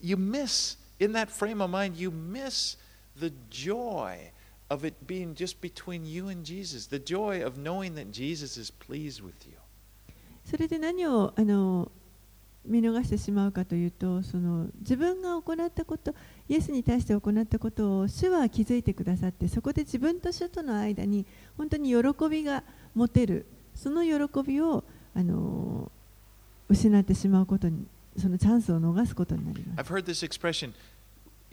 [0.00, 2.76] you miss in that frame of mind, you miss
[3.16, 4.30] the joy
[4.68, 8.70] of it being just between you and Jesus, the joy of knowing that Jesus is
[8.70, 9.56] pleased with you.
[10.44, 11.92] それで何をあの
[12.64, 16.14] 見逃してしまうかというとその自分が行ったこと
[16.48, 22.64] イエスに対して行ったことを主は気づいてくださってそこで自分と主との間に本当に喜びが
[22.94, 25.90] 持てるその喜びをあの
[26.69, 27.85] 失ってしまうことに
[28.17, 29.91] そのチャンスを逃すことになります。
[29.91, 30.73] I've heard this expression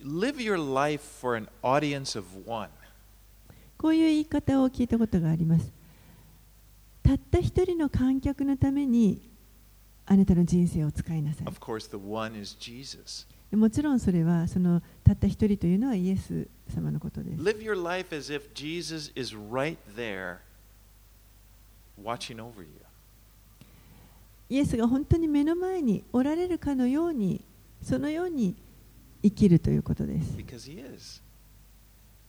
[0.05, 2.69] live your life for an audience of one.
[3.79, 5.73] こういう言い方を聞いたことがあります。
[7.03, 9.21] たった一人の観客のために
[10.07, 11.47] あなたの人生を使いなさい。
[11.47, 13.27] Of course, the one is Jesus.
[13.53, 17.43] もちろんそれはそのたった一人というのはイエス様のことです。
[17.43, 20.39] Live your life as if Jesus is right there
[22.03, 22.82] watching over you.
[24.53, 27.43] イエスが本当に目の前におられるかのように、
[27.81, 28.55] そのように
[29.23, 30.37] 生きるということです。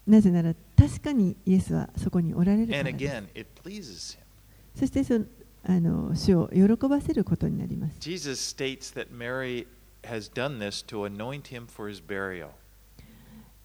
[0.06, 2.98] なぜなら確かにイエスはそこにおられるからで
[3.82, 4.18] す。
[4.74, 5.26] そしてその
[5.64, 8.00] あの主を喜ばせることになります。
[8.00, 9.66] Jesus states that Mary
[10.04, 12.48] has done this to anoint him for his burial.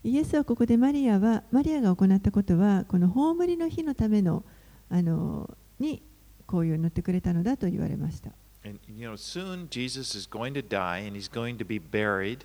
[0.03, 4.43] イエスはここでマリアは、マリアが行ったことは、この葬りの日のための
[4.89, 6.01] あのに
[6.45, 8.31] こういう塗ってくれたのだと言われました。
[8.64, 12.38] And you know, soon Jesus is going to die and he's going to be buried.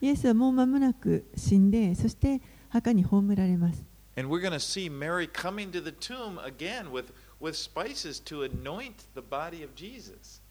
[0.00, 3.84] イエスはもう間もなく死んで、そして墓に葬られます。
[4.16, 8.42] And we're going to see Mary coming to the tomb again with, with spices to
[8.42, 10.42] anoint the body of Jesus.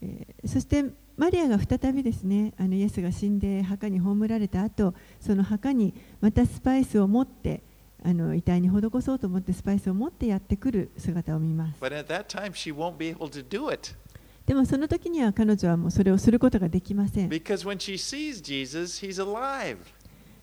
[0.00, 0.84] えーそして
[1.16, 7.62] マリアが再びですねあのイエスが死んで墓に葬られた後その墓にまたスパイスを持って、
[8.04, 11.80] あの遺体に施そうと思ってスパイスを持ってやってくる姿を見ます。
[11.80, 13.94] But at that time, she won't be able to do it
[14.47, 17.29] でもその時には彼女はもうそれをすることができません。
[17.29, 19.77] because when she sees Jesus, he's alive.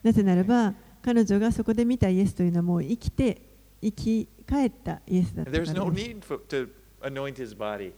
[0.03, 3.41] なぜならば彼女がそこで見たイエスというのはもう生きて
[3.81, 6.11] 生き返ったイエスだったから there's no です。
[6.11, 6.69] need for, to
[7.01, 7.93] anoint his body.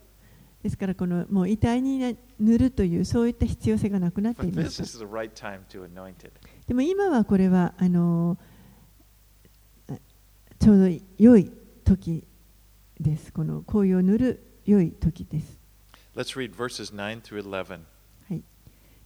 [0.62, 6.30] ですからこのもう遺体にな塗るというそういった必要性がなくなっていま the right time to anoint it.
[6.68, 8.38] でも今はこれはあの
[9.88, 9.94] あ
[10.60, 11.50] ちょうど良い
[11.84, 12.24] 時
[13.00, 13.32] です。
[13.32, 15.55] この紅葉を塗る良い時です。
[16.16, 17.80] Let's read verses 9 through 11.
[18.30, 18.42] はい、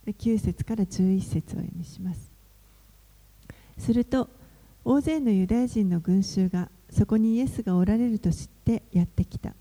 [0.06, 2.30] 9節から11節をお読みします。
[3.78, 4.28] すると、
[4.84, 9.54] 大勢のユダヤ人の群衆がそこにイエスがおられると知ってやってきた。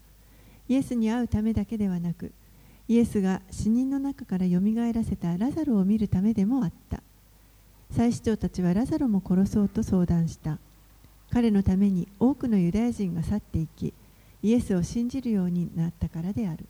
[0.67, 2.31] イエスに会うためだけではなく、
[2.87, 7.01] イエスが死人の中からよみがえらせたラザロを見るためでもあった。
[7.89, 10.59] 祭司長たちはラザロも殺そうと相談した。
[11.31, 13.91] 彼のために多くのユダヤ人が去っていき、
[14.43, 16.67] イエスを信じるようになったからである。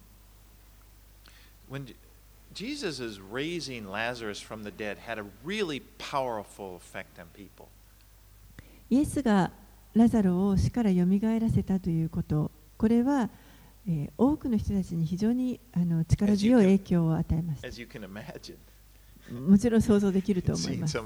[8.89, 9.51] イエスが
[9.93, 12.51] ラザロを死からよみがえらせたということ。
[12.77, 13.29] これは、
[13.87, 17.65] えー、多くの人たちに非常にあの力強い影響を与えます。
[17.65, 17.79] As
[19.31, 20.97] もちろん想像できると思います。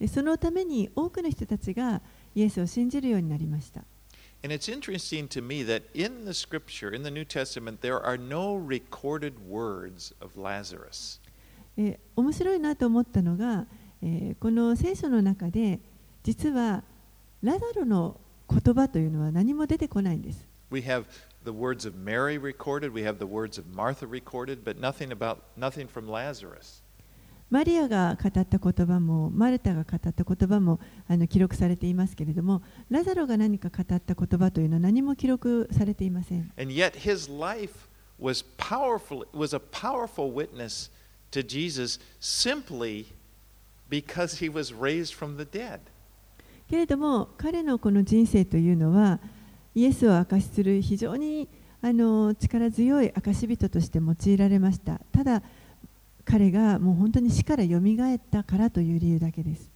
[0.00, 2.02] でそのために多くの人たちが
[2.34, 3.84] イエスを信じるようになりました。
[4.43, 8.55] And it's interesting to me that in the scripture, in the New Testament, there are no
[8.55, 11.19] recorded words of Lazarus.
[11.77, 13.65] えー面白いなと思ったのが、
[14.01, 15.79] えーこの聖書の中で
[16.23, 16.83] 実は
[17.41, 20.47] ラザロの言葉というのは何も出てこないんです。
[20.69, 21.05] We have
[21.45, 25.37] the words of Mary recorded, we have the words of Martha recorded, but nothing about
[25.57, 26.81] nothing from Lazarus.
[27.50, 37.88] マリアが語った言葉もマルタが語った言葉もあの記録されていますけれどもラザロが何か語った言葉というのは何も記録されていません And yet his life
[38.20, 40.90] was powerful was a powerful witness
[41.30, 43.06] to Jesus simply
[43.88, 45.80] because he was raised from the dead.
[46.68, 49.20] けれども彼のこの人生というのは
[49.74, 51.48] イエスを証しする非常に
[51.80, 55.42] あの力強い証人として用いられましたただ
[56.30, 59.70] 彼がもう本当に死から蘇ったからという理由だけです。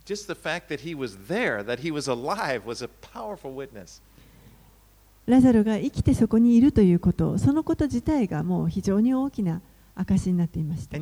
[5.24, 9.62] ラザロが生きてそこにいるということ、そのこと自体がもう非常に大きな
[9.94, 10.98] 証になっていました。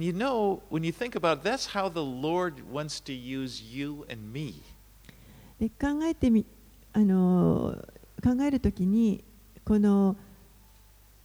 [5.59, 6.47] 考えてみ
[6.93, 7.77] あの
[8.23, 9.25] 考えるときに、
[9.65, 10.17] この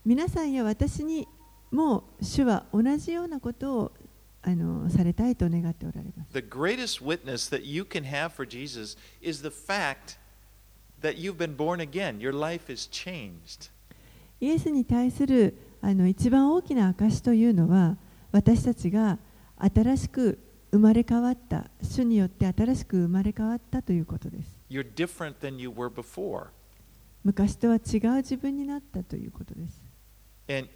[0.03, 1.27] 皆さんや私に
[1.71, 3.91] もう主は同じようなことを
[4.47, 6.31] あのされたいと願っておられます。
[6.33, 10.19] The greatest witness that you can have for Jesus is the fact
[11.01, 12.19] that you've been born again.
[12.19, 13.71] Your life is changed.
[14.39, 17.97] イエスに対するあの一番大きな証というのは
[18.31, 19.17] 私たちが
[19.57, 20.37] 新しく
[20.71, 26.47] 生まれ変わった主によって新しく生まれ変わったということです You're different than you were before.
[27.23, 29.81] 昔とは違う自分になったということです
[30.47, 30.69] And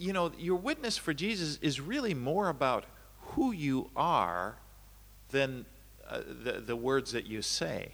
[0.00, 2.84] you know, your witness for Jesus is really more about
[3.34, 4.56] who you are
[5.30, 5.64] than
[6.08, 7.92] uh, the, the words that you say.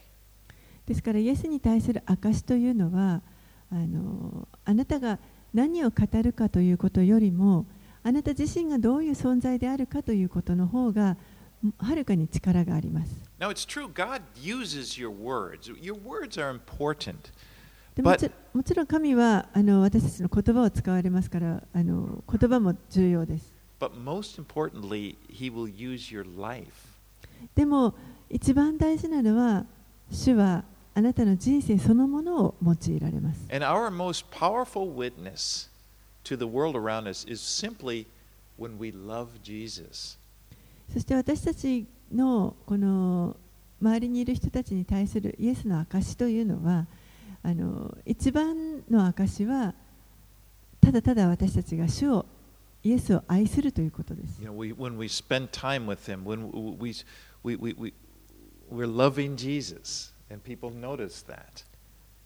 [0.87, 3.23] ですからイエスに対する証というのは
[3.71, 5.19] あのあなたが
[5.55, 7.67] 何を語るかということよりも
[8.03, 11.17] あなた自身がどういう存在であるかということの方が
[11.79, 15.69] はるかに力があります Now, it's true, God uses your words.
[15.81, 17.33] Your words are important.
[17.98, 26.68] でもちもちろん神はあの私たちの言葉を使われますからあの言葉も重要です But most importantly, He will use your life.
[27.56, 27.96] でも
[28.30, 29.66] 一番大事なのは
[30.12, 35.70] 主はあなたの人生そのものを用いられます And our most powerful witness
[36.24, 38.06] to the world around us is simply
[38.60, 40.20] when we love Jesus.
[40.94, 43.36] そして私たちのこの
[43.82, 46.86] 周りにいる人たちに対するイエスの証というのは
[47.48, 49.74] あの一番の証は
[50.82, 52.26] ただただ私たちが主を
[52.84, 54.42] イエスを愛するということです。
[54.42, 56.94] You know, we, when we spend time with Him, when we,
[57.44, 57.94] we, we, we,
[58.70, 61.66] we're loving Jesus, and people notice that.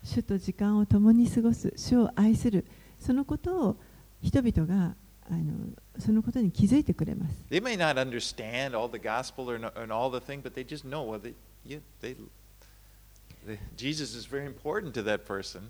[0.03, 2.65] 主と時間を共に過ごす、主を愛する、
[2.99, 3.77] そのことを
[4.23, 4.95] 人々が
[5.29, 5.69] あの
[5.99, 7.45] そのことに気づいてくれます。
[7.51, 11.19] They may not understand all the gospel or, all the thing, but they just know well,
[11.21, 12.15] they, yeah, they,
[13.75, 15.61] Jesus is very important to that person.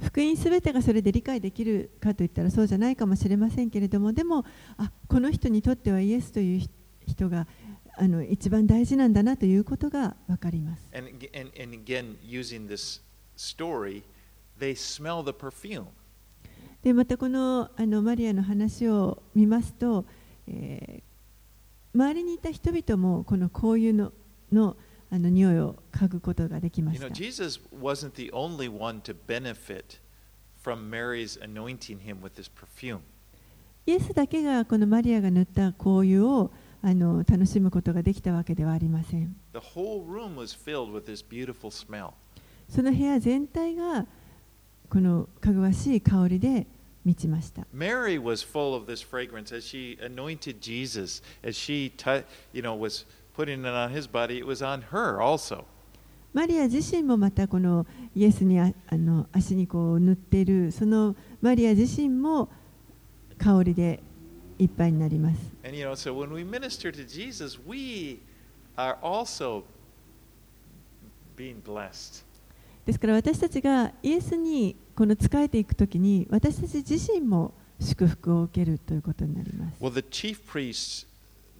[0.00, 4.44] 福音すべてがそれで理解できるかといったらそうじゃないかもしれませんけれどもでも
[4.76, 6.72] あこの人にとってはイエスという人
[7.06, 7.46] 人が
[7.96, 10.88] あの一番大事なんだなということが分かります。
[10.94, 13.02] And, and, and again, using this
[13.36, 14.02] story,
[14.58, 15.86] they smell the perfume.
[16.82, 20.04] でまたこのあのマリアの話を見ますと、
[20.48, 21.12] えー
[21.94, 24.12] 周りにいた人々もこの香油の
[24.50, 24.76] の
[25.12, 27.04] あの匂いを嗅ぐことができました。
[33.84, 36.50] イエスだけがこのマリアが塗った香油を
[36.80, 39.36] あの楽しむことができたわけではありません。
[42.70, 44.06] その部屋全体が
[44.88, 46.66] このかぐわしい香りで
[47.04, 47.66] 満ちました。
[56.34, 62.50] マリア自身もまたこのイエスにああの足にこう塗ってるそのマリア自身も
[63.38, 64.02] 香りで
[64.58, 65.52] いっぱいになります。
[72.84, 79.76] ですから私たちがイエスにこの仕えていくときに私たち自身も祝福を受けるということになります。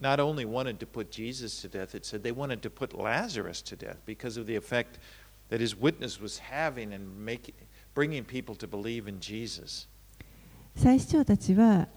[0.02, 3.62] not only wanted to put Jesus to death, it said they wanted to put Lazarus
[3.64, 5.00] to death because of the effect
[5.50, 7.56] that his witness was having and making,
[7.94, 9.88] bringing people to believe in Jesus.
[10.76, 11.88] 祭司長たちは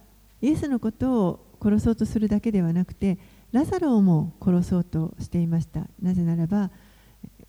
[0.41, 3.19] イエスのことを殺そうとするだけではなくて
[3.53, 6.71] ラザロをも殺そうとしていましたなぜならば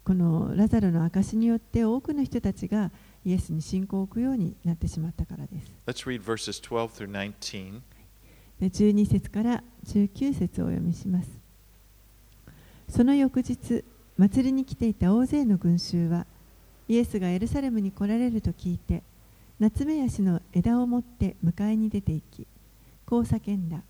[0.04, 2.92] このラザロの証によって多くの人たちが
[3.24, 7.82] イエスに信仰を置くようになってしまったからです Let's read verses 12 through 19.
[8.61, 11.29] 12節から19節をお読みします。
[12.89, 13.85] その翌日
[14.17, 16.27] 祭りに来ていた大勢の群衆は
[16.89, 19.03] イエスがエルサレムに来られると聞いて
[19.59, 22.47] 夏目ヤシの枝を持って迎えに出て行き
[23.07, 23.83] こう叫んだ。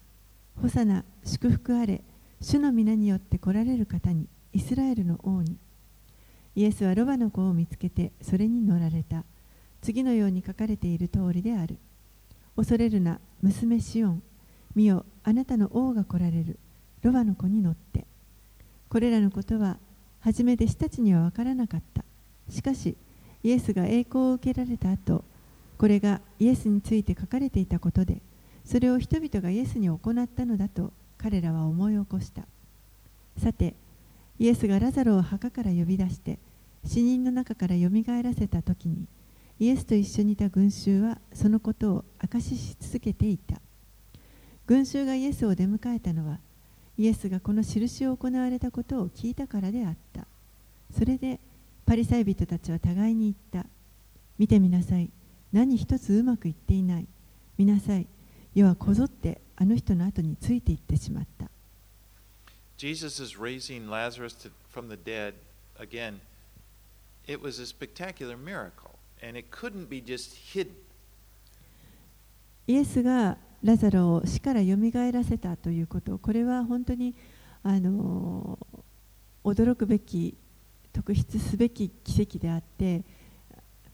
[0.60, 2.02] ホサナ祝福あれ。
[2.40, 5.56] 主の皆によって来られる方にイスラエルの王に。
[6.54, 9.24] イエスはロバの子を見つけてそれに乗られた。
[9.80, 11.78] 次のように書かれている通りである。
[12.56, 14.22] 恐れるな娘シオン。
[14.76, 16.58] 見よあなたの王が来られる。
[17.02, 18.06] ロバの子に乗って。
[18.88, 19.78] これらのことは
[20.20, 22.04] 初め弟子たちには分からなかった。
[22.48, 22.96] しかし
[23.42, 25.24] イエスが栄光を受けられた後
[25.78, 28.20] これがイエスについて書かれていたことで
[28.64, 32.42] それを人々がイエスに行ったのだと彼らは思い起こした。
[33.38, 33.74] さて
[34.38, 36.38] イエスがラザロを墓から呼び出して
[36.84, 39.06] 死人の中からよみがえらせた時に
[39.58, 43.60] イエスと一緒にいた群衆はそのことを証しし続けていた。
[44.66, 46.38] 群衆がイエスを出迎えたのは
[46.98, 50.26] イエスがこの印を行われたことを聞いたからであった。
[50.96, 51.38] それで
[51.84, 53.68] パリサイ人たちは互いに言った。
[54.38, 55.10] 見てみなさい。
[55.52, 57.06] 何一つうまくいっていない。
[57.58, 58.06] 見なさい。
[58.54, 61.50] 世はこぞってあの人の後についていってしまった。
[62.78, 65.34] Jesus is raising Lazarus to, from the dead
[65.78, 66.20] again.
[67.26, 70.72] It was a spectacular miracle, and it couldn't be just hidden.
[72.66, 77.14] イエスがラザロを死からよみがえらせたということこれは本当に
[77.62, 78.58] あの
[79.44, 80.36] 驚くべき
[80.92, 83.02] 特筆すべき奇跡であって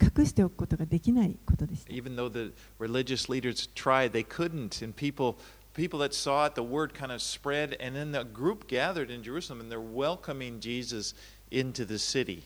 [0.02, 1.92] 隠しておくことができないことでした。
[1.92, 4.84] Even though the religious leaders tried, they couldn't.
[4.84, 5.36] And people,
[5.74, 9.22] people that saw it, the word kind of spread, and then the group gathered in
[9.22, 11.14] Jerusalem, and they're welcoming Jesus
[11.50, 12.42] into the city.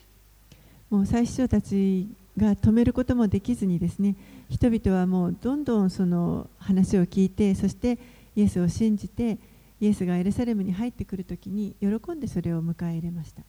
[0.91, 4.15] もう祭司長たちが止めることもできずにですね
[4.51, 7.99] 人々はもうどんどんその話を聞いてそして
[8.35, 9.39] イエスを信じて
[9.81, 13.43] イエスがエルサレムに入ってくるときに喜んでそれを迎え入れました。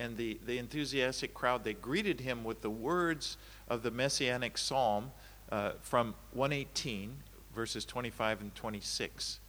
[0.00, 3.36] And the, the enthusiastic crowd, they greeted him with the words
[3.68, 5.10] of the messianic psalm
[5.50, 7.10] uh, from 118,
[7.54, 9.40] verses 25 and 26.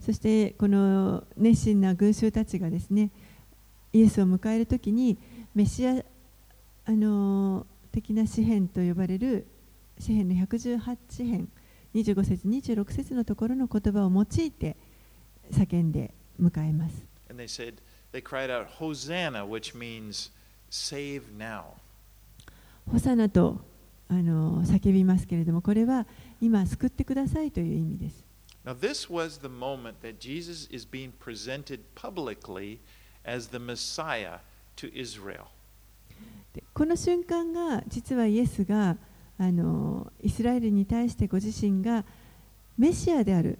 [0.00, 3.10] そしてこの熱心な群衆たちがですね
[3.92, 5.16] イエスを迎えるときに
[5.54, 6.02] メシア
[6.84, 9.46] あの的な詩篇と呼ばれる
[9.98, 11.48] 詩篇の118詩篇
[11.94, 14.76] 25節26節のところの言葉を用いて
[15.52, 17.04] 叫んで迎えます。
[17.28, 17.74] They said,
[18.12, 20.30] they out, Hosanna, which means
[20.70, 21.64] save now.
[22.90, 23.60] ホサナと
[24.08, 26.06] あの叫びますけれどもこれは
[26.40, 28.24] 今救ってくださいという意味です。
[28.64, 32.78] Now, this was the moment that Jesus is being presented publicly
[33.24, 34.38] as the Messiah
[34.76, 35.46] to Israel.
[36.72, 38.96] でこの瞬間が実はイエスが
[39.38, 42.04] あのイスラエルに対してご自身が
[42.78, 43.58] メシアである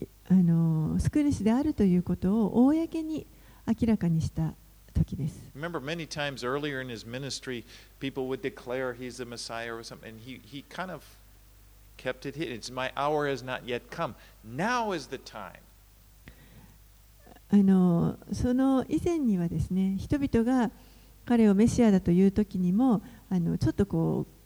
[0.00, 3.26] いあの救い主であるということを公に
[3.66, 4.54] 明らかにした
[4.94, 5.38] 時です。
[5.56, 7.64] Remember, many times earlier in his ministry,
[8.00, 11.02] people would declare he's the Messiah or something, and he, he kind of
[11.96, 12.54] kept it hidden.
[12.54, 14.14] It's my hour has not yet come.
[14.44, 15.60] Now is the time.
[17.50, 20.70] あのその以前にはですね人々が
[21.24, 24.42] 彼をメシアだという時にもあのちょっとこう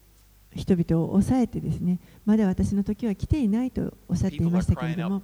[0.56, 5.22] 人々を抑えてですねまだ私の時は来ていないとおっしゃっていましたけれども.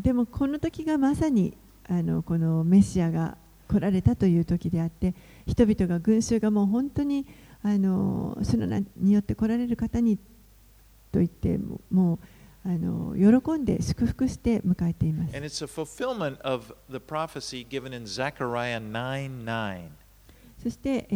[0.00, 3.36] でもこの時がまさにあのこのメシアが
[3.68, 5.14] 来られたという時であって
[5.46, 7.26] 人々が群衆がもう本当に
[7.62, 10.16] あの主の名によって来られる方に
[11.12, 12.18] と言ってももう
[12.66, 15.36] あの喜んで祝福して迎えています。
[15.36, 19.88] And it's a fulfillment of the prophecy given in Zechariah 9 9.
[20.62, 21.14] そして、え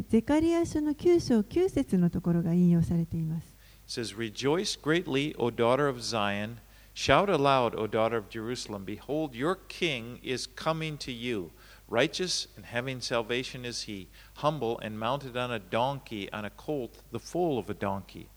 [0.00, 3.56] ーゼカリア書の9章9節のところが引用されています。
[3.88, 6.58] It says, Rejoice greatly, O daughter of Zion.
[6.94, 8.84] Shout aloud, O daughter of Jerusalem.
[8.84, 11.50] Behold, your king is coming to you.
[11.88, 17.02] Righteous and having salvation is he, humble and mounted on a donkey, on a colt,
[17.10, 18.28] the foal of a donkey.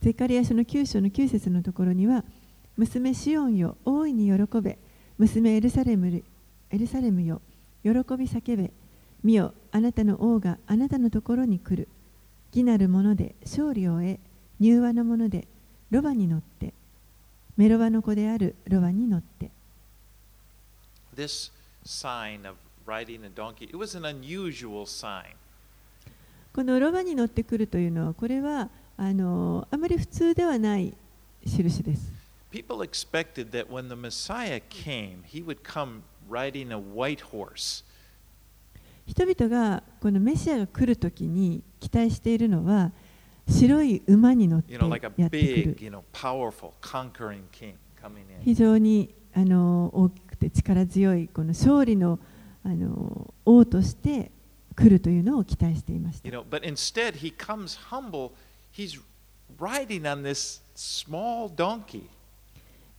[0.00, 2.24] ゼカリア書の9章の9節のところには、
[2.76, 4.78] 娘シオンよ、大いに喜べ、
[5.18, 6.06] 娘エルサレム
[6.70, 7.40] エルサレムよ、
[7.82, 7.94] 喜び
[8.26, 8.70] 叫べ、
[9.24, 11.88] 見よ、あなたの王があなたのところに来る。
[12.52, 14.18] 義なる者で勝利を得、
[14.60, 15.48] 柔和の者で
[15.90, 16.72] ロバに乗って、
[17.56, 19.50] メロバの子であるロバに乗って。
[21.16, 21.52] This
[21.84, 25.34] sign of riding a donkey, it was an unusual sign.
[26.54, 30.92] このロバに乗ってくるというのは、これはあ,のあまり普通ではない
[31.46, 32.12] 印です。
[39.06, 42.90] 人々がこのメシアが来るときに期待しているのは
[43.48, 44.74] 白い馬に乗って
[48.44, 52.18] 非常にあの大きくて力強いこの勝利の,
[52.64, 54.32] あの王として
[54.74, 56.28] 来るというのを期待していました。
[58.78, 58.96] He's
[59.58, 62.04] riding on this small donkey.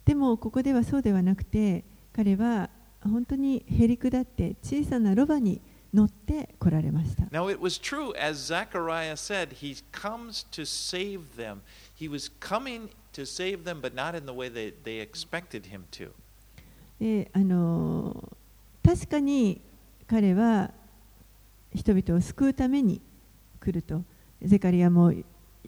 [0.03, 2.69] でもここではそうではなくて彼は
[3.01, 5.61] 本当にへりくだって小さなロバに
[5.93, 11.61] 乗って来られました Now it was true, as Zechariah said, he comes to save them.
[11.95, 15.84] He was coming to save them, but not in the way they, they expected him
[15.91, 16.11] to.
[16.99, 18.34] であの
[18.84, 19.61] 確かに
[20.07, 20.71] 彼は
[21.73, 22.99] 人々を救うために
[23.61, 24.03] 来ると
[24.41, 25.13] ゼカリアも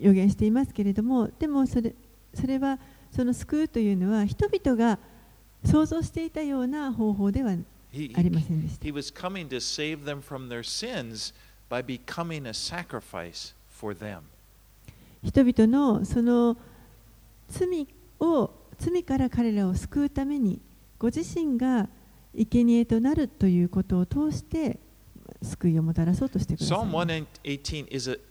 [0.02, 1.93] 予言していますけれどもでもそれ
[2.34, 2.80] それは
[3.12, 4.97] その救うというのは人々が
[5.66, 7.56] 想像していたような方法ではあ
[7.93, 11.34] りませんでした he was coming to save them from their sins
[11.70, 14.22] by becoming a sacrifice for them.
[15.24, 16.58] 人々のその
[17.49, 17.88] 罪
[18.20, 18.49] を
[18.80, 20.60] 罪から彼らを救うために
[20.97, 21.88] ご自身が
[22.34, 24.80] 生贄となるということを通して
[25.43, 27.08] 救いをもたらそうとしてください Psalm ます。
[27.43, 28.31] 118 is a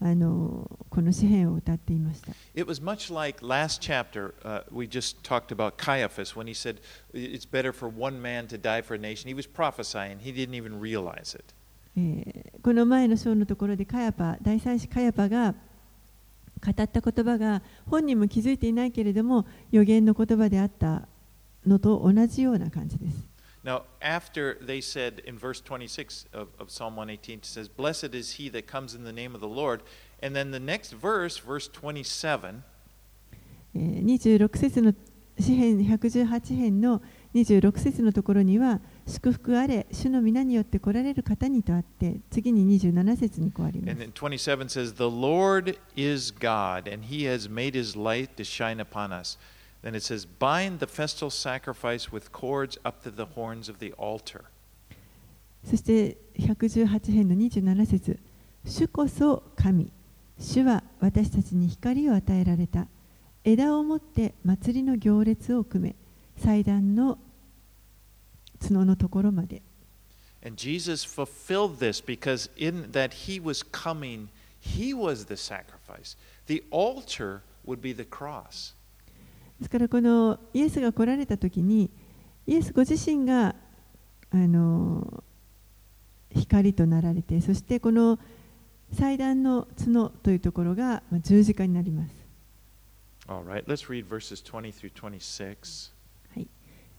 [0.00, 2.32] あのこの詩篇を歌っていました。
[2.54, 6.80] It was much like last chapter, uh, we just talked about Caiaphas when he said
[7.14, 9.28] it's better for one man to die for a nation.
[9.28, 11.54] He was prophesying, he didn't even realize it.
[11.96, 15.54] えーこの前の章のところでカヤパ大祭司カヤパが
[16.64, 21.06] 語った言葉が本人も気づいていないけれども予言の言葉であった
[21.64, 23.28] のと同じような感じです。
[23.65, 28.49] Now, after they said in verse 26 of, of Psalm 118, it says, Blessed is he
[28.49, 29.83] that comes in the name of the Lord.
[30.21, 32.63] And then the next verse, verse 27,
[33.75, 34.93] えー26節の
[35.39, 37.01] 詩編118編の
[37.33, 48.35] 26節のところには祝福あれ主の皆によって来られる方にとあって次に27節にこうありま and す then 27 says, The Lord is God, and he has made his light
[48.35, 49.37] to shine upon us.
[49.81, 53.93] Then it says, Bind the festal sacrifice with cords up to the horns of the
[53.93, 54.45] altar.
[55.63, 58.19] そして118編の27節
[58.65, 59.91] 主こそ神
[60.39, 62.87] 主は私たちに光を与えられた
[63.43, 65.95] 枝を持って祭りの行列を組め
[66.37, 67.19] 祭壇の
[68.59, 69.61] 角のところまで
[70.43, 74.29] And Jesus fulfilled this because in that he was coming,
[74.59, 76.15] he was the sacrifice.
[76.47, 78.73] The altar would be the cross.
[79.58, 81.90] ですからこのイエスが来られた時に
[82.46, 83.54] イエスご自身が
[84.30, 85.22] あの
[86.34, 88.18] 光となられてそしてこの
[88.92, 92.14] 祭壇の角というところがまあ十字架になります。
[93.26, 95.96] Right, let's read verses 20 through 26.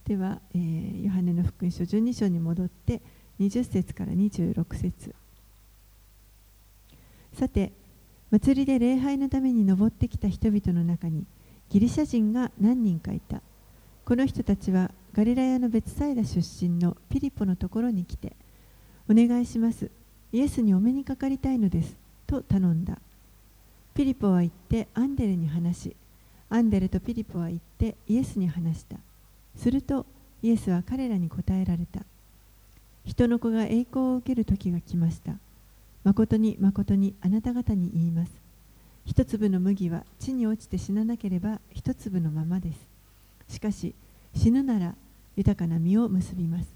[0.07, 3.01] では、えーヨハネの福音書12章に戻って
[3.41, 5.13] 20節から26節
[7.33, 7.73] さて
[8.31, 11.25] 祭りで礼拝のために登ってきた人々の中に
[11.69, 13.41] ギリシャ人が何人かいた。
[14.05, 18.33] この人たちはガリラヤのベツサイダ出身のピリポのところに来て
[19.09, 19.91] お願いします。
[20.31, 21.95] イエスにお目にかかりたいのです。
[22.25, 22.99] と頼んだ。
[23.93, 25.95] ピリポは行ってアンデレに話し
[26.49, 28.95] アンデレとピリポは行ってイエスに話した。
[29.55, 30.05] すると
[30.41, 32.01] イエスは彼らに答えられた。
[33.05, 35.33] 人の子が栄光を受ける時が来ました。
[36.03, 38.46] 誠に誠にあなた方に言います。
[39.07, 43.53] 一粒の麦は地に落ちて死ななければ一粒のままです。
[43.55, 43.95] しかし
[44.35, 44.95] 死ぬなら
[45.37, 46.67] 豊かな実を結びます。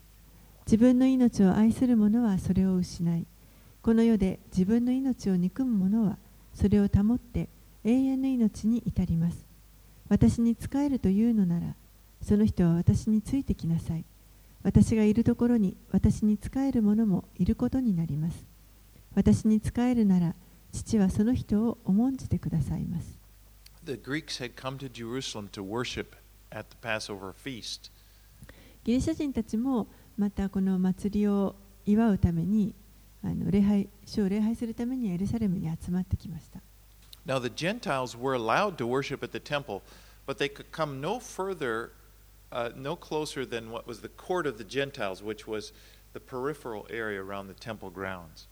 [0.65, 3.25] 自分の命を愛する者はそれを失い
[3.81, 6.17] この世で自分の命を憎む者は
[6.53, 7.49] それを保って
[7.83, 9.37] 永遠の命に至ります。
[10.07, 11.75] 私に仕えるというのなら
[12.21, 14.05] その人は私についてきなさい。
[14.63, 18.45] 私がいるところに私に仕える者もいることになります。
[19.15, 20.33] 私に仕えるなら
[20.71, 23.19] 父はその人を重んじてくださいます
[23.83, 26.15] The Greeks had come to Jerusalem to worship
[26.51, 27.91] at the Passover feast.
[28.83, 31.55] ギリシャ人たちもまたこの祭りを
[31.85, 32.75] 祝うために
[33.23, 36.59] あの礼拝主を礼拝するためにエルサレムに集まってきました
[37.25, 39.83] Now, the Gentiles were allowed to worship at the temple,
[40.25, 41.91] but they could come no further,
[42.51, 45.71] uh, no closer than what was the court of the Gentiles, which was
[46.13, 48.47] the peripheral area around the temple grounds.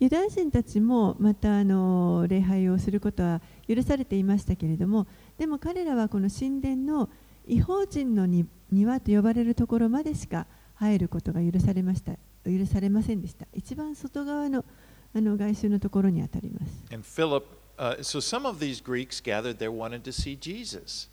[0.00, 5.06] ユダヤ人たちもまたあの礼拝をすることは許されていましたけれども
[5.38, 7.10] でも彼らはこの神殿の
[7.46, 13.46] 違法人のに庭と呼ばれるところまでしか入ることが許されました許されませんでした。
[13.52, 14.64] 一番外側の
[15.12, 16.84] あの外周のところにあたります。
[16.92, 17.42] And Philip,
[17.76, 21.10] uh, so some of these Greeks gathered there wanted to see Jesus.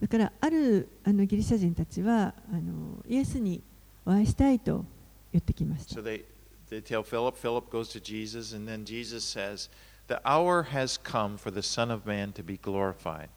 [0.00, 3.62] だからあるあのギリシャ人たちはあのイエスに
[4.04, 4.84] お会いしたいと
[5.32, 6.00] 言ってきました。
[6.00, 6.24] So they,
[6.69, 9.69] they tell Philip, Philip goes to Jesus, and then Jesus says,
[10.07, 13.29] The hour has come for the Son of Man to be glorified.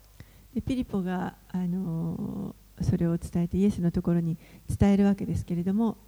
[0.55, 5.99] でピリポがあのそれを伝えてイエスのところに伝えるわけですけれども、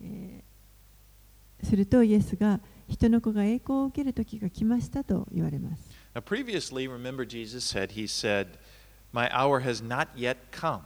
[0.00, 0.48] えー
[1.62, 5.90] するとイエスが人の子が栄光を受ける時が来ましたと言われます。
[6.14, 8.58] Now, previously, remember, Jesus said, He said,
[9.12, 10.80] My hour has not yet come.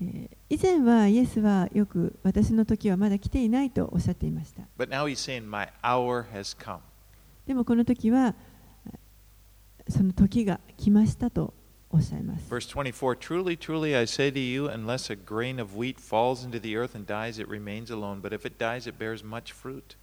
[0.00, 4.62] えー以前はイエスはよく私の時はまだ来ていないとおっしゃっていました。
[4.78, 6.78] But now He's saying, My hour has come.
[7.46, 8.34] でもこの時は
[9.88, 11.52] その時が来ましたと
[11.90, 12.50] おっしゃいます。
[12.50, 16.76] Verse 24 Truly, truly, I say to you, unless a grain of wheat falls into the
[16.76, 18.20] earth and dies, it remains alone.
[18.20, 19.96] But if it dies, it bears much fruit.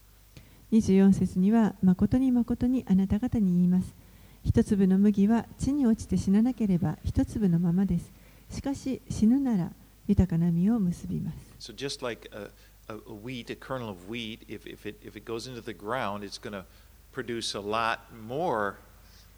[0.72, 3.96] 24節には誠に誠にあなた方に言います。
[4.44, 8.12] 一粒の麦は地に落ちて死ななければ一粒のままです。
[8.50, 9.72] しかし死ぬなら
[10.08, 11.72] 豊かな実を結びます。
[11.72, 12.50] So, just like a,
[12.94, 16.24] a, wheat, a kernel of wheat, if, if, it, if it goes into the ground,
[16.24, 16.66] it's going to
[17.12, 18.76] produce a lot more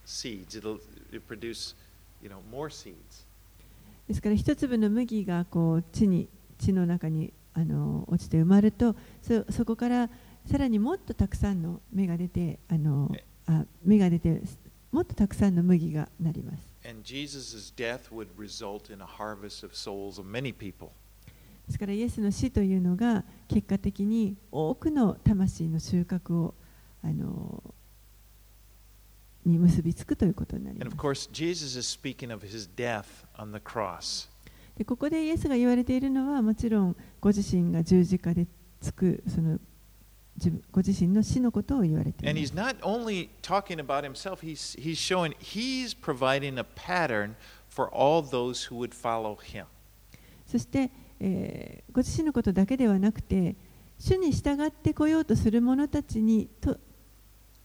[0.06, 0.56] seeds.
[0.56, 0.80] It'll,
[1.12, 1.74] it'll produce
[2.22, 3.26] you know, more seeds.
[4.08, 10.10] ですから一粒の麦がこう地に地の中にあの落ちて埋まるとそそこから
[10.50, 13.14] さらにもっとたくさんの芽が出てあの
[13.48, 14.42] あ芽が出て
[14.92, 16.67] もっとたくさんの麦がなります。
[21.68, 26.54] ですからイエスの死というのが結果的に多くの魂の収穫を
[27.04, 27.62] あの
[29.46, 30.88] に結びつくということになります。
[34.78, 38.48] でここでイエスが言われているのはもちろんご自身が十字架で
[38.80, 39.60] つくその
[40.72, 42.56] ご自身の死のことを言われてい And ま he's す。
[42.56, 47.36] not only talking about himself, he's, he's showing he's providing a pattern
[47.70, 49.66] for all those who would follow him.
[50.46, 53.56] そして、えーご自身のことだけではなくて
[53.98, 56.78] 主に従ってこようとする者たちにと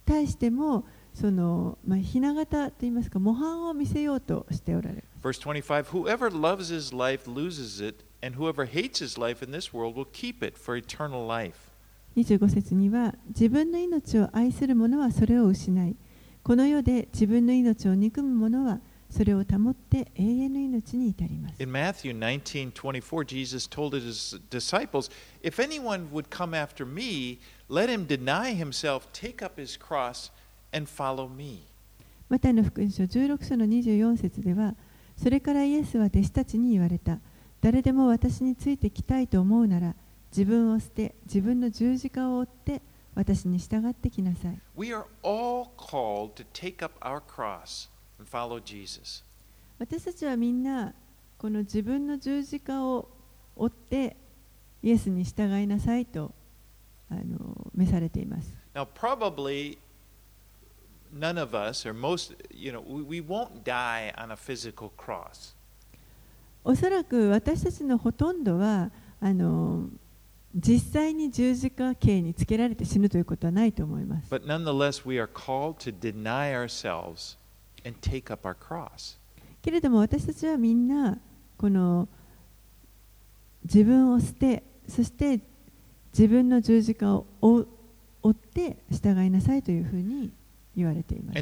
[0.07, 5.05] 対してもその、まあ、ひな形といいますか模範を見せようとしておられる。
[5.23, 9.95] Verse 25 Whoever loves his life loses it, and whoever hates his life in this world
[9.95, 11.72] will keep it for eternal life.
[12.17, 15.97] 25節には自分の命を愛する者はそれを失い
[16.43, 25.11] この世で自分の命を憎む者はそれを保って永遠の命に至ります In Matthew 19 24, Jesus told his disciples,
[25.43, 27.39] If anyone would come after me,
[27.69, 30.31] let him deny himself, take up his cross,
[30.73, 31.65] and follow me.
[32.29, 34.75] マタイの福音書16章の24節では
[35.19, 37.19] それからイエスは弟子たちに言われた
[37.61, 39.95] 誰でも私についてきたいと思うなら
[40.35, 42.83] 自分を捨て自分の十字架を追って
[43.15, 44.59] 私に従ってきなさい
[49.79, 50.95] 私たちはみんな
[51.37, 53.09] この自分の十字架を
[53.55, 54.17] 追って
[54.83, 56.33] イエスに従いなさいと
[57.11, 59.77] あの召されています Now, probably
[61.13, 65.55] none of us, or most, you know, we, we won't die on a physical cross.
[66.65, 70.02] おそらく私たちのほとんどは、あの、mm.
[70.55, 74.29] 実際に十字架刑につけられて死ぬということはないと思います。
[79.63, 81.19] けれども私たちはみんな
[81.57, 82.09] この
[83.65, 85.41] 自分を捨て、そして
[86.13, 87.67] 自分の十字架を追,
[88.31, 90.31] って従いなさいというふうに
[90.77, 91.39] 言われています。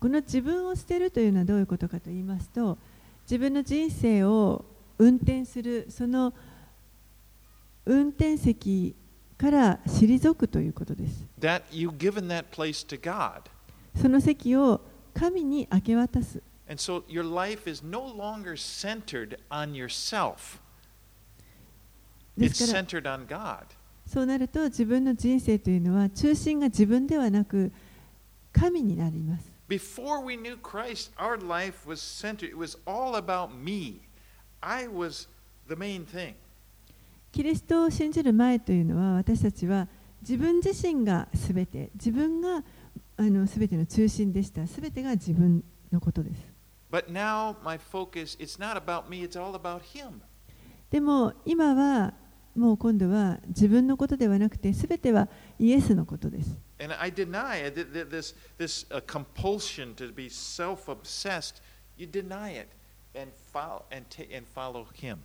[0.00, 2.78] この自分を捨てるというのはどういうことかと言いますと
[3.22, 4.64] 自分の人生を
[4.98, 6.32] 運転するその
[7.84, 8.94] 運転席
[9.36, 11.26] から退くということです。
[11.40, 13.42] That you've given that place to God.
[14.00, 14.80] その席を
[15.14, 16.42] 神に明け渡す。
[16.68, 20.60] And so your life is no longer centered on yourself.
[22.36, 23.64] で It's centered on God.
[24.06, 27.72] そうなると自分の人生というのは中心が自分ではなく
[28.52, 29.47] 神になります。
[37.30, 39.86] キリストを信じる前というのは私たちは
[40.22, 42.64] 自分自身がすべて自分が
[43.46, 44.66] すべての中心でした。
[44.66, 45.62] すべてが自分
[45.92, 46.40] のことです。
[50.90, 52.14] でも今は
[52.56, 56.58] もう今度は自分のことではなくてすべてはイエスのことです。
[56.80, 61.60] And I deny it, th- th- this, this uh, compulsion to be self obsessed.
[61.96, 62.68] You deny it
[63.14, 65.18] and follow, and, and follow Him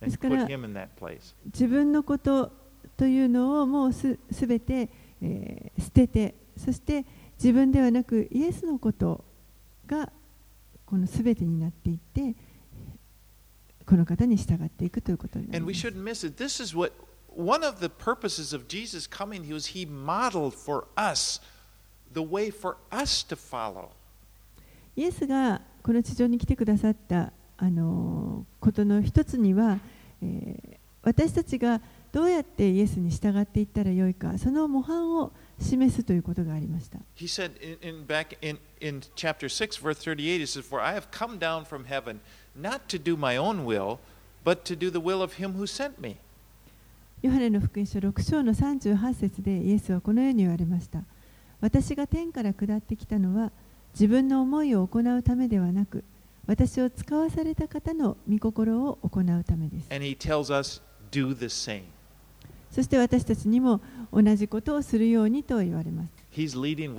[0.00, 1.34] and put ら Him in that place.
[1.46, 2.52] 自分のこと
[2.96, 4.88] というのをもうすすべて、
[5.22, 7.04] えー捨ててそして
[7.42, 9.24] 自分ではなくイエスのこと
[9.86, 10.12] が
[10.84, 12.34] このすべてになっていって
[13.86, 15.66] この方に従っていくということになりま
[16.14, 16.30] す。
[17.29, 17.59] shouldn't miss it.
[17.59, 20.85] This is what one of the purposes of Jesus coming, he was He modeled for
[20.97, 21.39] us
[22.13, 23.89] the way for us to follow.
[24.97, 29.79] イエスがこの地上に来てくださったあのことの一つには、
[30.21, 30.75] えー
[31.05, 31.79] 私たちが
[32.11, 36.97] どうやってイエスに従っていったらよいかその模範を示すということがありました。
[37.15, 40.93] He said in, in back in, in chapter 6, verse 38, he says, For I
[40.93, 42.21] have come down from heaven
[42.55, 43.99] not to do my own will,
[44.43, 46.17] but to do the will of him who sent me.
[47.22, 51.02] ヨハネの福音書6章の38節でイエスはこのように言われました。
[51.60, 53.52] 私が天から下ってきたのは
[53.92, 56.02] 自分の思いを行うためではなく
[56.46, 59.94] 私を使わされた方の御心を行うためです。
[59.94, 60.80] And he tells us,
[61.12, 61.82] Do the same.
[62.70, 66.12] そして私たちにも同じことをするようにと言われます。
[66.32, 66.96] Leading.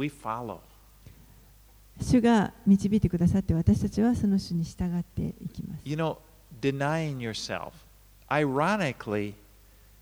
[1.99, 5.81] 主が導いてくださって私たちはその主に従っていきます。
[5.83, 6.17] You know,
[6.61, 7.71] denying yourself.
[8.29, 9.33] Ironically,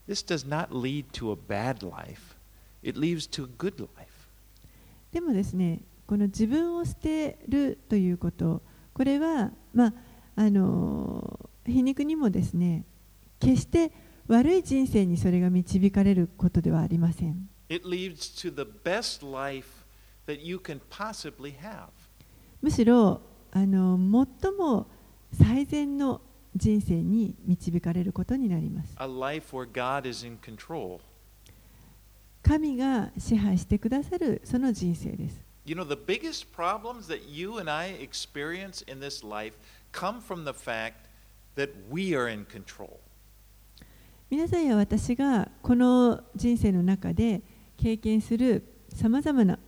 [0.10, 2.36] this does not lead to a bad life,
[2.82, 4.10] it leads to a good life.
[5.12, 9.94] でもですね、この自分を捨てるということ、これは、まあ、
[10.36, 12.86] あの皮肉にもですね、
[13.40, 13.92] 決して
[14.28, 17.48] 悪い人生にそれが導かれることではありません。
[17.70, 19.68] It leads to the best life
[20.26, 21.90] that you can possibly have.
[22.62, 23.98] むしろあの
[24.42, 24.88] 最も
[25.34, 26.22] 最善の
[26.56, 28.96] 人生に導かれることになります。
[32.42, 35.50] 神が支配してくださるその人生です。
[35.66, 39.54] You know, the biggest problems that you and I experience in this life
[39.92, 40.94] come from the fact
[41.56, 43.00] that we are in control.
[44.30, 47.42] 皆さんや私がこの人生の中で
[47.78, 49.60] 経験するさまざまな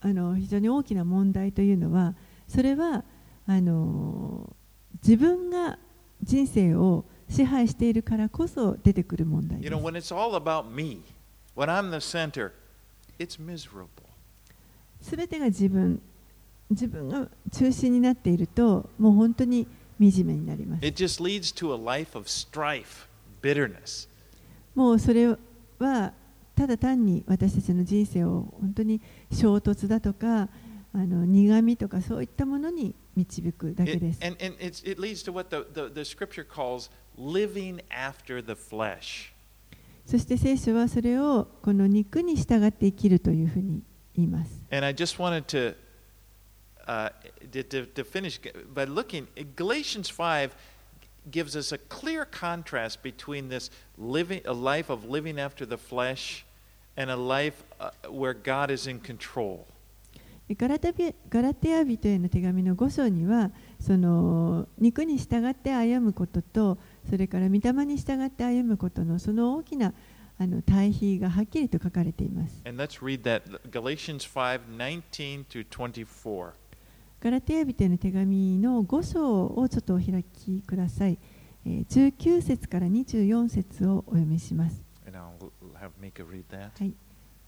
[0.00, 2.14] あの非常に大きな問題というのは
[2.46, 3.04] それは
[3.46, 4.54] あの
[5.02, 5.78] 自分が
[6.24, 11.02] 人生を支配しているからこそ出てくる問題 You で know, す when it's all about me,
[11.54, 12.52] when I'm the center,
[13.18, 13.88] it's miserable.
[15.00, 16.00] すべてが自分
[16.70, 19.66] 自分が中心になっているともう本当に
[20.00, 23.06] 惨めになります It just leads to a life of strife,
[23.42, 24.08] bitterness.
[24.74, 25.28] もうそれ
[25.78, 26.12] は
[26.56, 29.00] ただ単に私たちの人生を本当に
[29.32, 30.48] 衝突だとか
[30.92, 34.19] あの苦みとかそういったものに 導くだけ It, です。
[34.21, 38.53] and and it's, it leads to what the, the, the scripture calls living after the
[38.53, 39.33] flesh.
[40.05, 43.83] そして聖書はそれをこの肉に従って生きるというふうに
[44.15, 44.51] 言います。
[44.71, 45.75] And I just wanted to,
[46.87, 47.11] uh,
[47.51, 48.39] to, to, to finish
[48.73, 50.51] by looking, Galatians 5
[51.29, 56.43] gives us a clear contrast between this living, a life of living after the flesh
[56.97, 59.67] and a life uh, where God is in control.
[60.50, 66.78] ガラテビガラテヤ人への手紙の5章にはその肉に従って歩むことと
[67.08, 69.94] それから御霊に従って歩むことのその大きな
[70.38, 72.60] あの対比がはっきりと書かれています。
[72.66, 76.52] And let's read that Galatians 5 19 through 24.
[77.20, 81.18] ガラテヤ人への手紙の5章をちょっとお開きください。
[81.64, 84.82] えー19節から24節をお読みします。
[86.78, 86.94] はい、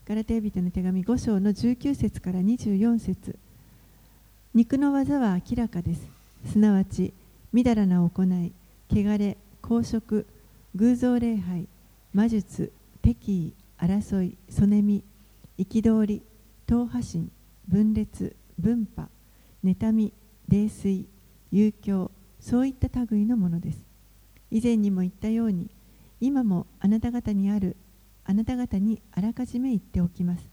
[0.08, 3.36] ガラテヤ人の手紙5章の19節から24節
[4.54, 6.06] 肉の技は明らかです。
[6.52, 7.12] すなわち、
[7.52, 8.52] みだらな行い、
[8.88, 10.24] 汚れ、公職、
[10.76, 11.66] 偶像礼拝、
[12.14, 12.70] 魔術、
[13.02, 15.02] 敵意、争い、そねみ、
[15.58, 16.22] 憤り、
[16.68, 17.32] 党派心、
[17.66, 19.10] 分裂、分派、
[19.64, 20.12] 妬み、
[20.48, 21.04] 泥酔、
[21.50, 23.78] 遊興、そういった類のものです。
[24.52, 25.68] 以前にも言ったように、
[26.20, 27.74] 今もあなた方にある
[28.28, 30.50] あなた方にあらかじめ言っておきます。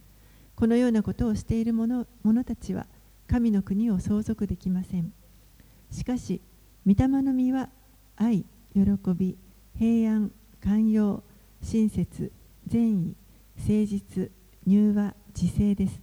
[0.56, 2.86] このようなことをしている者者たちは
[3.28, 5.12] 神の国を相続できません。
[5.90, 6.42] しかし、
[6.86, 7.70] 御霊の実は
[8.16, 8.46] 愛、
[8.76, 8.82] 喜
[9.16, 9.38] び、
[9.78, 11.24] 平安、寛容、
[11.64, 12.32] 親切、
[12.68, 13.16] 善意、
[13.58, 14.32] 誠実、
[14.68, 16.00] 柔和、自制です。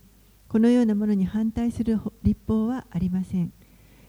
[0.48, 3.52] このようなものに反対する立法はありません。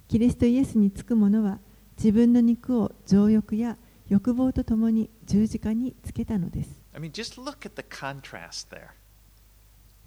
[0.08, 1.60] キリストイエスにつく者は
[1.96, 3.78] 自分の肉を情欲や
[4.10, 6.81] 欲望とともに十字架につけたのです。
[6.95, 8.91] I mean, just look at the contrast there.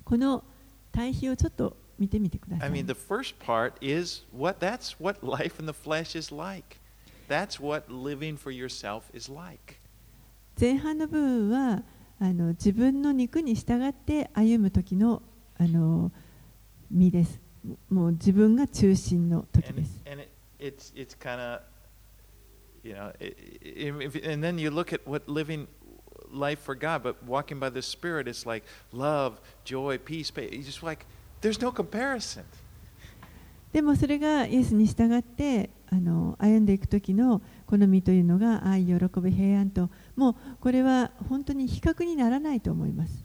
[0.03, 0.43] この
[0.91, 6.77] 対比をちょっと見てみてくださ I い mean,。the first part is what that's what life in the flesh is like.
[7.27, 9.75] That's what living for yourself is like.
[10.59, 11.83] 前半の部分は
[12.19, 15.21] あの自分の肉に従って歩む時の
[15.57, 16.11] あの
[16.89, 17.39] 身です。
[17.89, 20.01] もう自分が中心の時 And, です。
[20.09, 21.61] and it, it's it's kind of
[22.83, 25.67] you know, i i if, and then you look at what living
[26.34, 30.50] life for God, but walking by the Spirit is like love, joy, peace, faith.
[33.72, 43.24] でもそれがイエスに従ってあの歩んでいく時の好みというのが愛、喜び、平安ともうこれは本当に比較にならないと思います。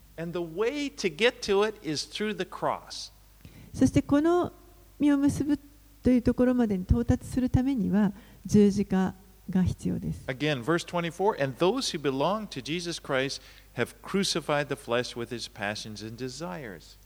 [3.74, 4.52] そしてこの
[5.00, 5.60] 実を結ぶ
[6.04, 8.12] というところまでに到達するためには
[8.46, 9.16] 十字架
[9.50, 10.24] が必要です。
[10.28, 13.42] Again, verse 24 And those who belong to Jesus Christ
[13.76, 16.98] have crucified the flesh with its passions and desires.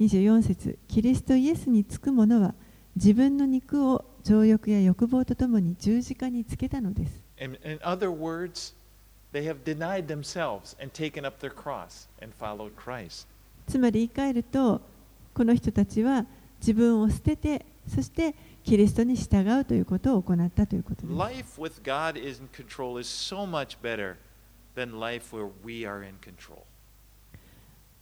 [0.00, 2.54] 24節キリストイエスにつく者は
[2.96, 7.22] 自分の肉を情欲や欲望とともに十字架につけたのです。
[7.38, 8.74] In, in other words,
[9.32, 13.26] they have denied themselves and taken up their cross and followed Christ.
[13.68, 14.80] つまり言い換えると
[15.34, 16.26] この人たちは
[16.60, 18.34] 自分を捨ててそして
[18.64, 21.12] キリストに従うということを行ったということです。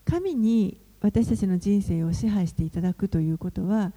[0.05, 3.91] 神に私たちの人生を支配していただくということは、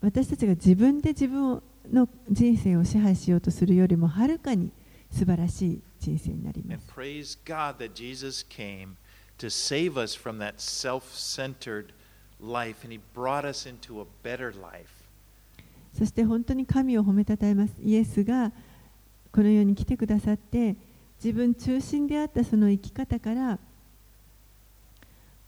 [0.00, 1.60] 私たちが自分で自分
[1.92, 4.70] の人生を支配しようとするよりもはるかに
[5.10, 6.86] 素晴らしい人生になります。
[15.96, 17.74] そして本当に神を褒めたたえます。
[17.82, 18.52] イエスが
[19.32, 20.76] この世に来てくださって
[21.22, 23.58] 自分中心であったその生き方から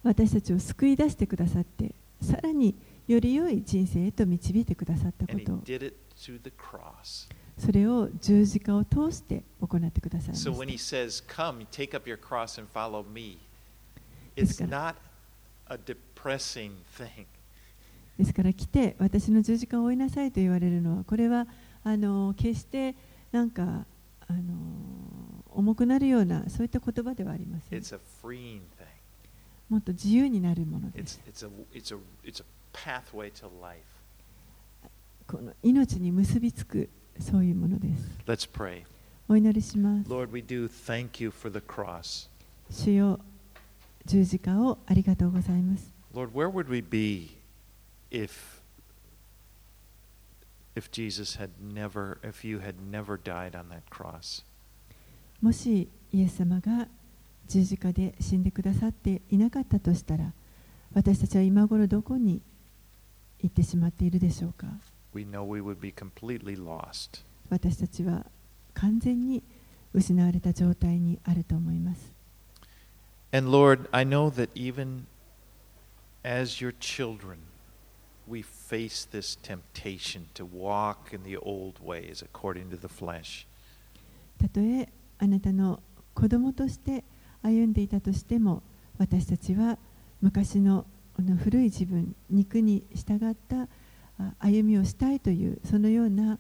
[0.02, 2.74] 私たちを救い出してくださってさらに
[3.08, 5.52] より良い人生へと導いてくださったこと.
[7.58, 13.38] それを十字架を通して行ってくださいまし So when た He says, Come, take up your cross and follow me,
[14.36, 14.94] it's から
[15.68, 17.26] not a depressing thing.
[18.22, 21.48] ですから来て私の十字架を追いなさいと言われるのはこれは
[21.82, 22.94] あの決して
[23.32, 23.84] なんか
[24.28, 24.40] あの
[25.50, 28.86] 重くなるようなそういった言葉ではありません It's a freeing thing.
[29.68, 32.44] もっと自由になるものです It's, it's, a, it's.
[35.26, 38.84] この命に結びつくそういうものです Let's pray.
[39.28, 42.28] お祈りします Lord, we do thank you for the cross.
[42.70, 43.18] 主よ
[44.04, 47.41] 十字架をありがとうございます Lord, where would we be
[48.11, 48.61] if
[50.75, 54.43] if Jesus had never if you had never died on that cross?
[55.41, 56.87] もしイエス様が
[57.47, 60.33] 十字架で死んでくださっていなかったとしたら
[60.93, 62.41] 私たちは今頃どこに
[63.39, 64.67] 行ってしまっているでしょうか
[65.13, 67.23] We know we would be completely lost.
[67.49, 68.25] 私たちは
[68.73, 69.43] 完全に
[69.93, 72.11] 失われた状態にあると思います
[73.31, 75.05] And Lord, I know that even
[76.23, 77.37] as your children,
[78.26, 83.46] we face this temptation to walk in the old ways according to the flesh.
[84.40, 85.80] たとえあなたの
[86.14, 87.04] 子供として
[87.42, 88.62] 歩んでいたとしても
[88.98, 89.78] 私たちは
[90.20, 90.86] 昔の,
[91.18, 93.68] の古い自分肉に従った
[94.38, 96.38] 歩みをしたいというそのような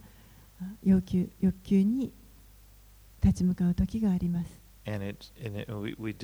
[0.84, 2.12] 要求欲求に
[3.22, 4.60] 立ち向かう時があります。
[4.84, 6.14] And it, and it, we, we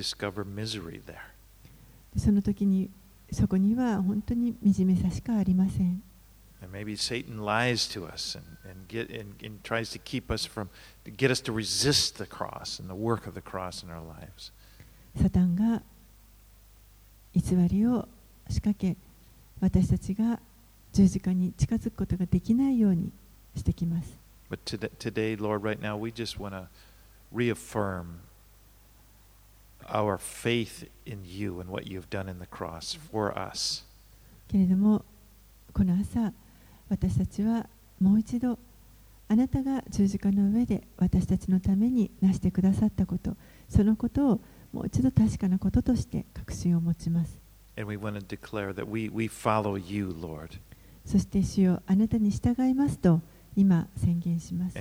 [2.16, 2.90] その時に
[3.32, 6.02] そこには本当に惨めさしかありません。
[15.20, 15.82] サタンが
[17.34, 18.08] 偽りを
[18.48, 18.96] 仕掛け
[19.60, 20.40] 私たちが
[20.92, 23.12] 十字架に近づくことができないように
[23.54, 24.18] してきます。
[24.50, 25.78] But today, Lord, right
[29.92, 33.84] our faith in you and what you've done in the cross for us.
[34.46, 35.04] けれども
[35.72, 36.32] この朝
[36.88, 37.68] 私たちは
[38.00, 38.58] もう一度
[39.28, 43.36] あなたが十字架の上で私たちのためになしてくださったこと
[43.68, 44.40] そのことを
[44.72, 47.38] もう一度確かなこととして確信を持ちます
[47.76, 50.58] And we want to declare that we, we follow you, Lord.
[51.04, 53.20] そして主よあなたに従いますと
[53.58, 54.78] 今宣言します。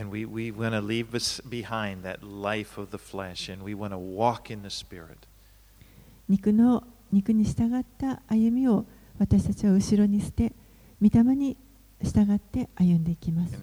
[6.30, 8.86] 肉の肉に従った歩みを
[9.18, 10.54] 私たちは後ろに捨て、
[11.02, 11.58] 御霊に
[12.04, 13.58] 従って歩んでいきます。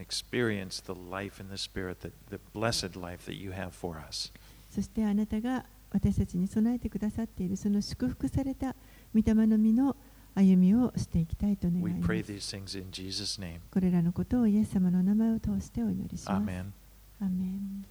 [4.69, 8.75] そしてあなたが私たちに備えてくださっているその祝福された
[9.15, 9.97] 御霊の実の実
[10.35, 12.07] 歩みをしていきたいと願います.
[13.71, 16.47] これらのことをイエス様の名前を通してお祈りします.
[17.21, 17.87] アーメン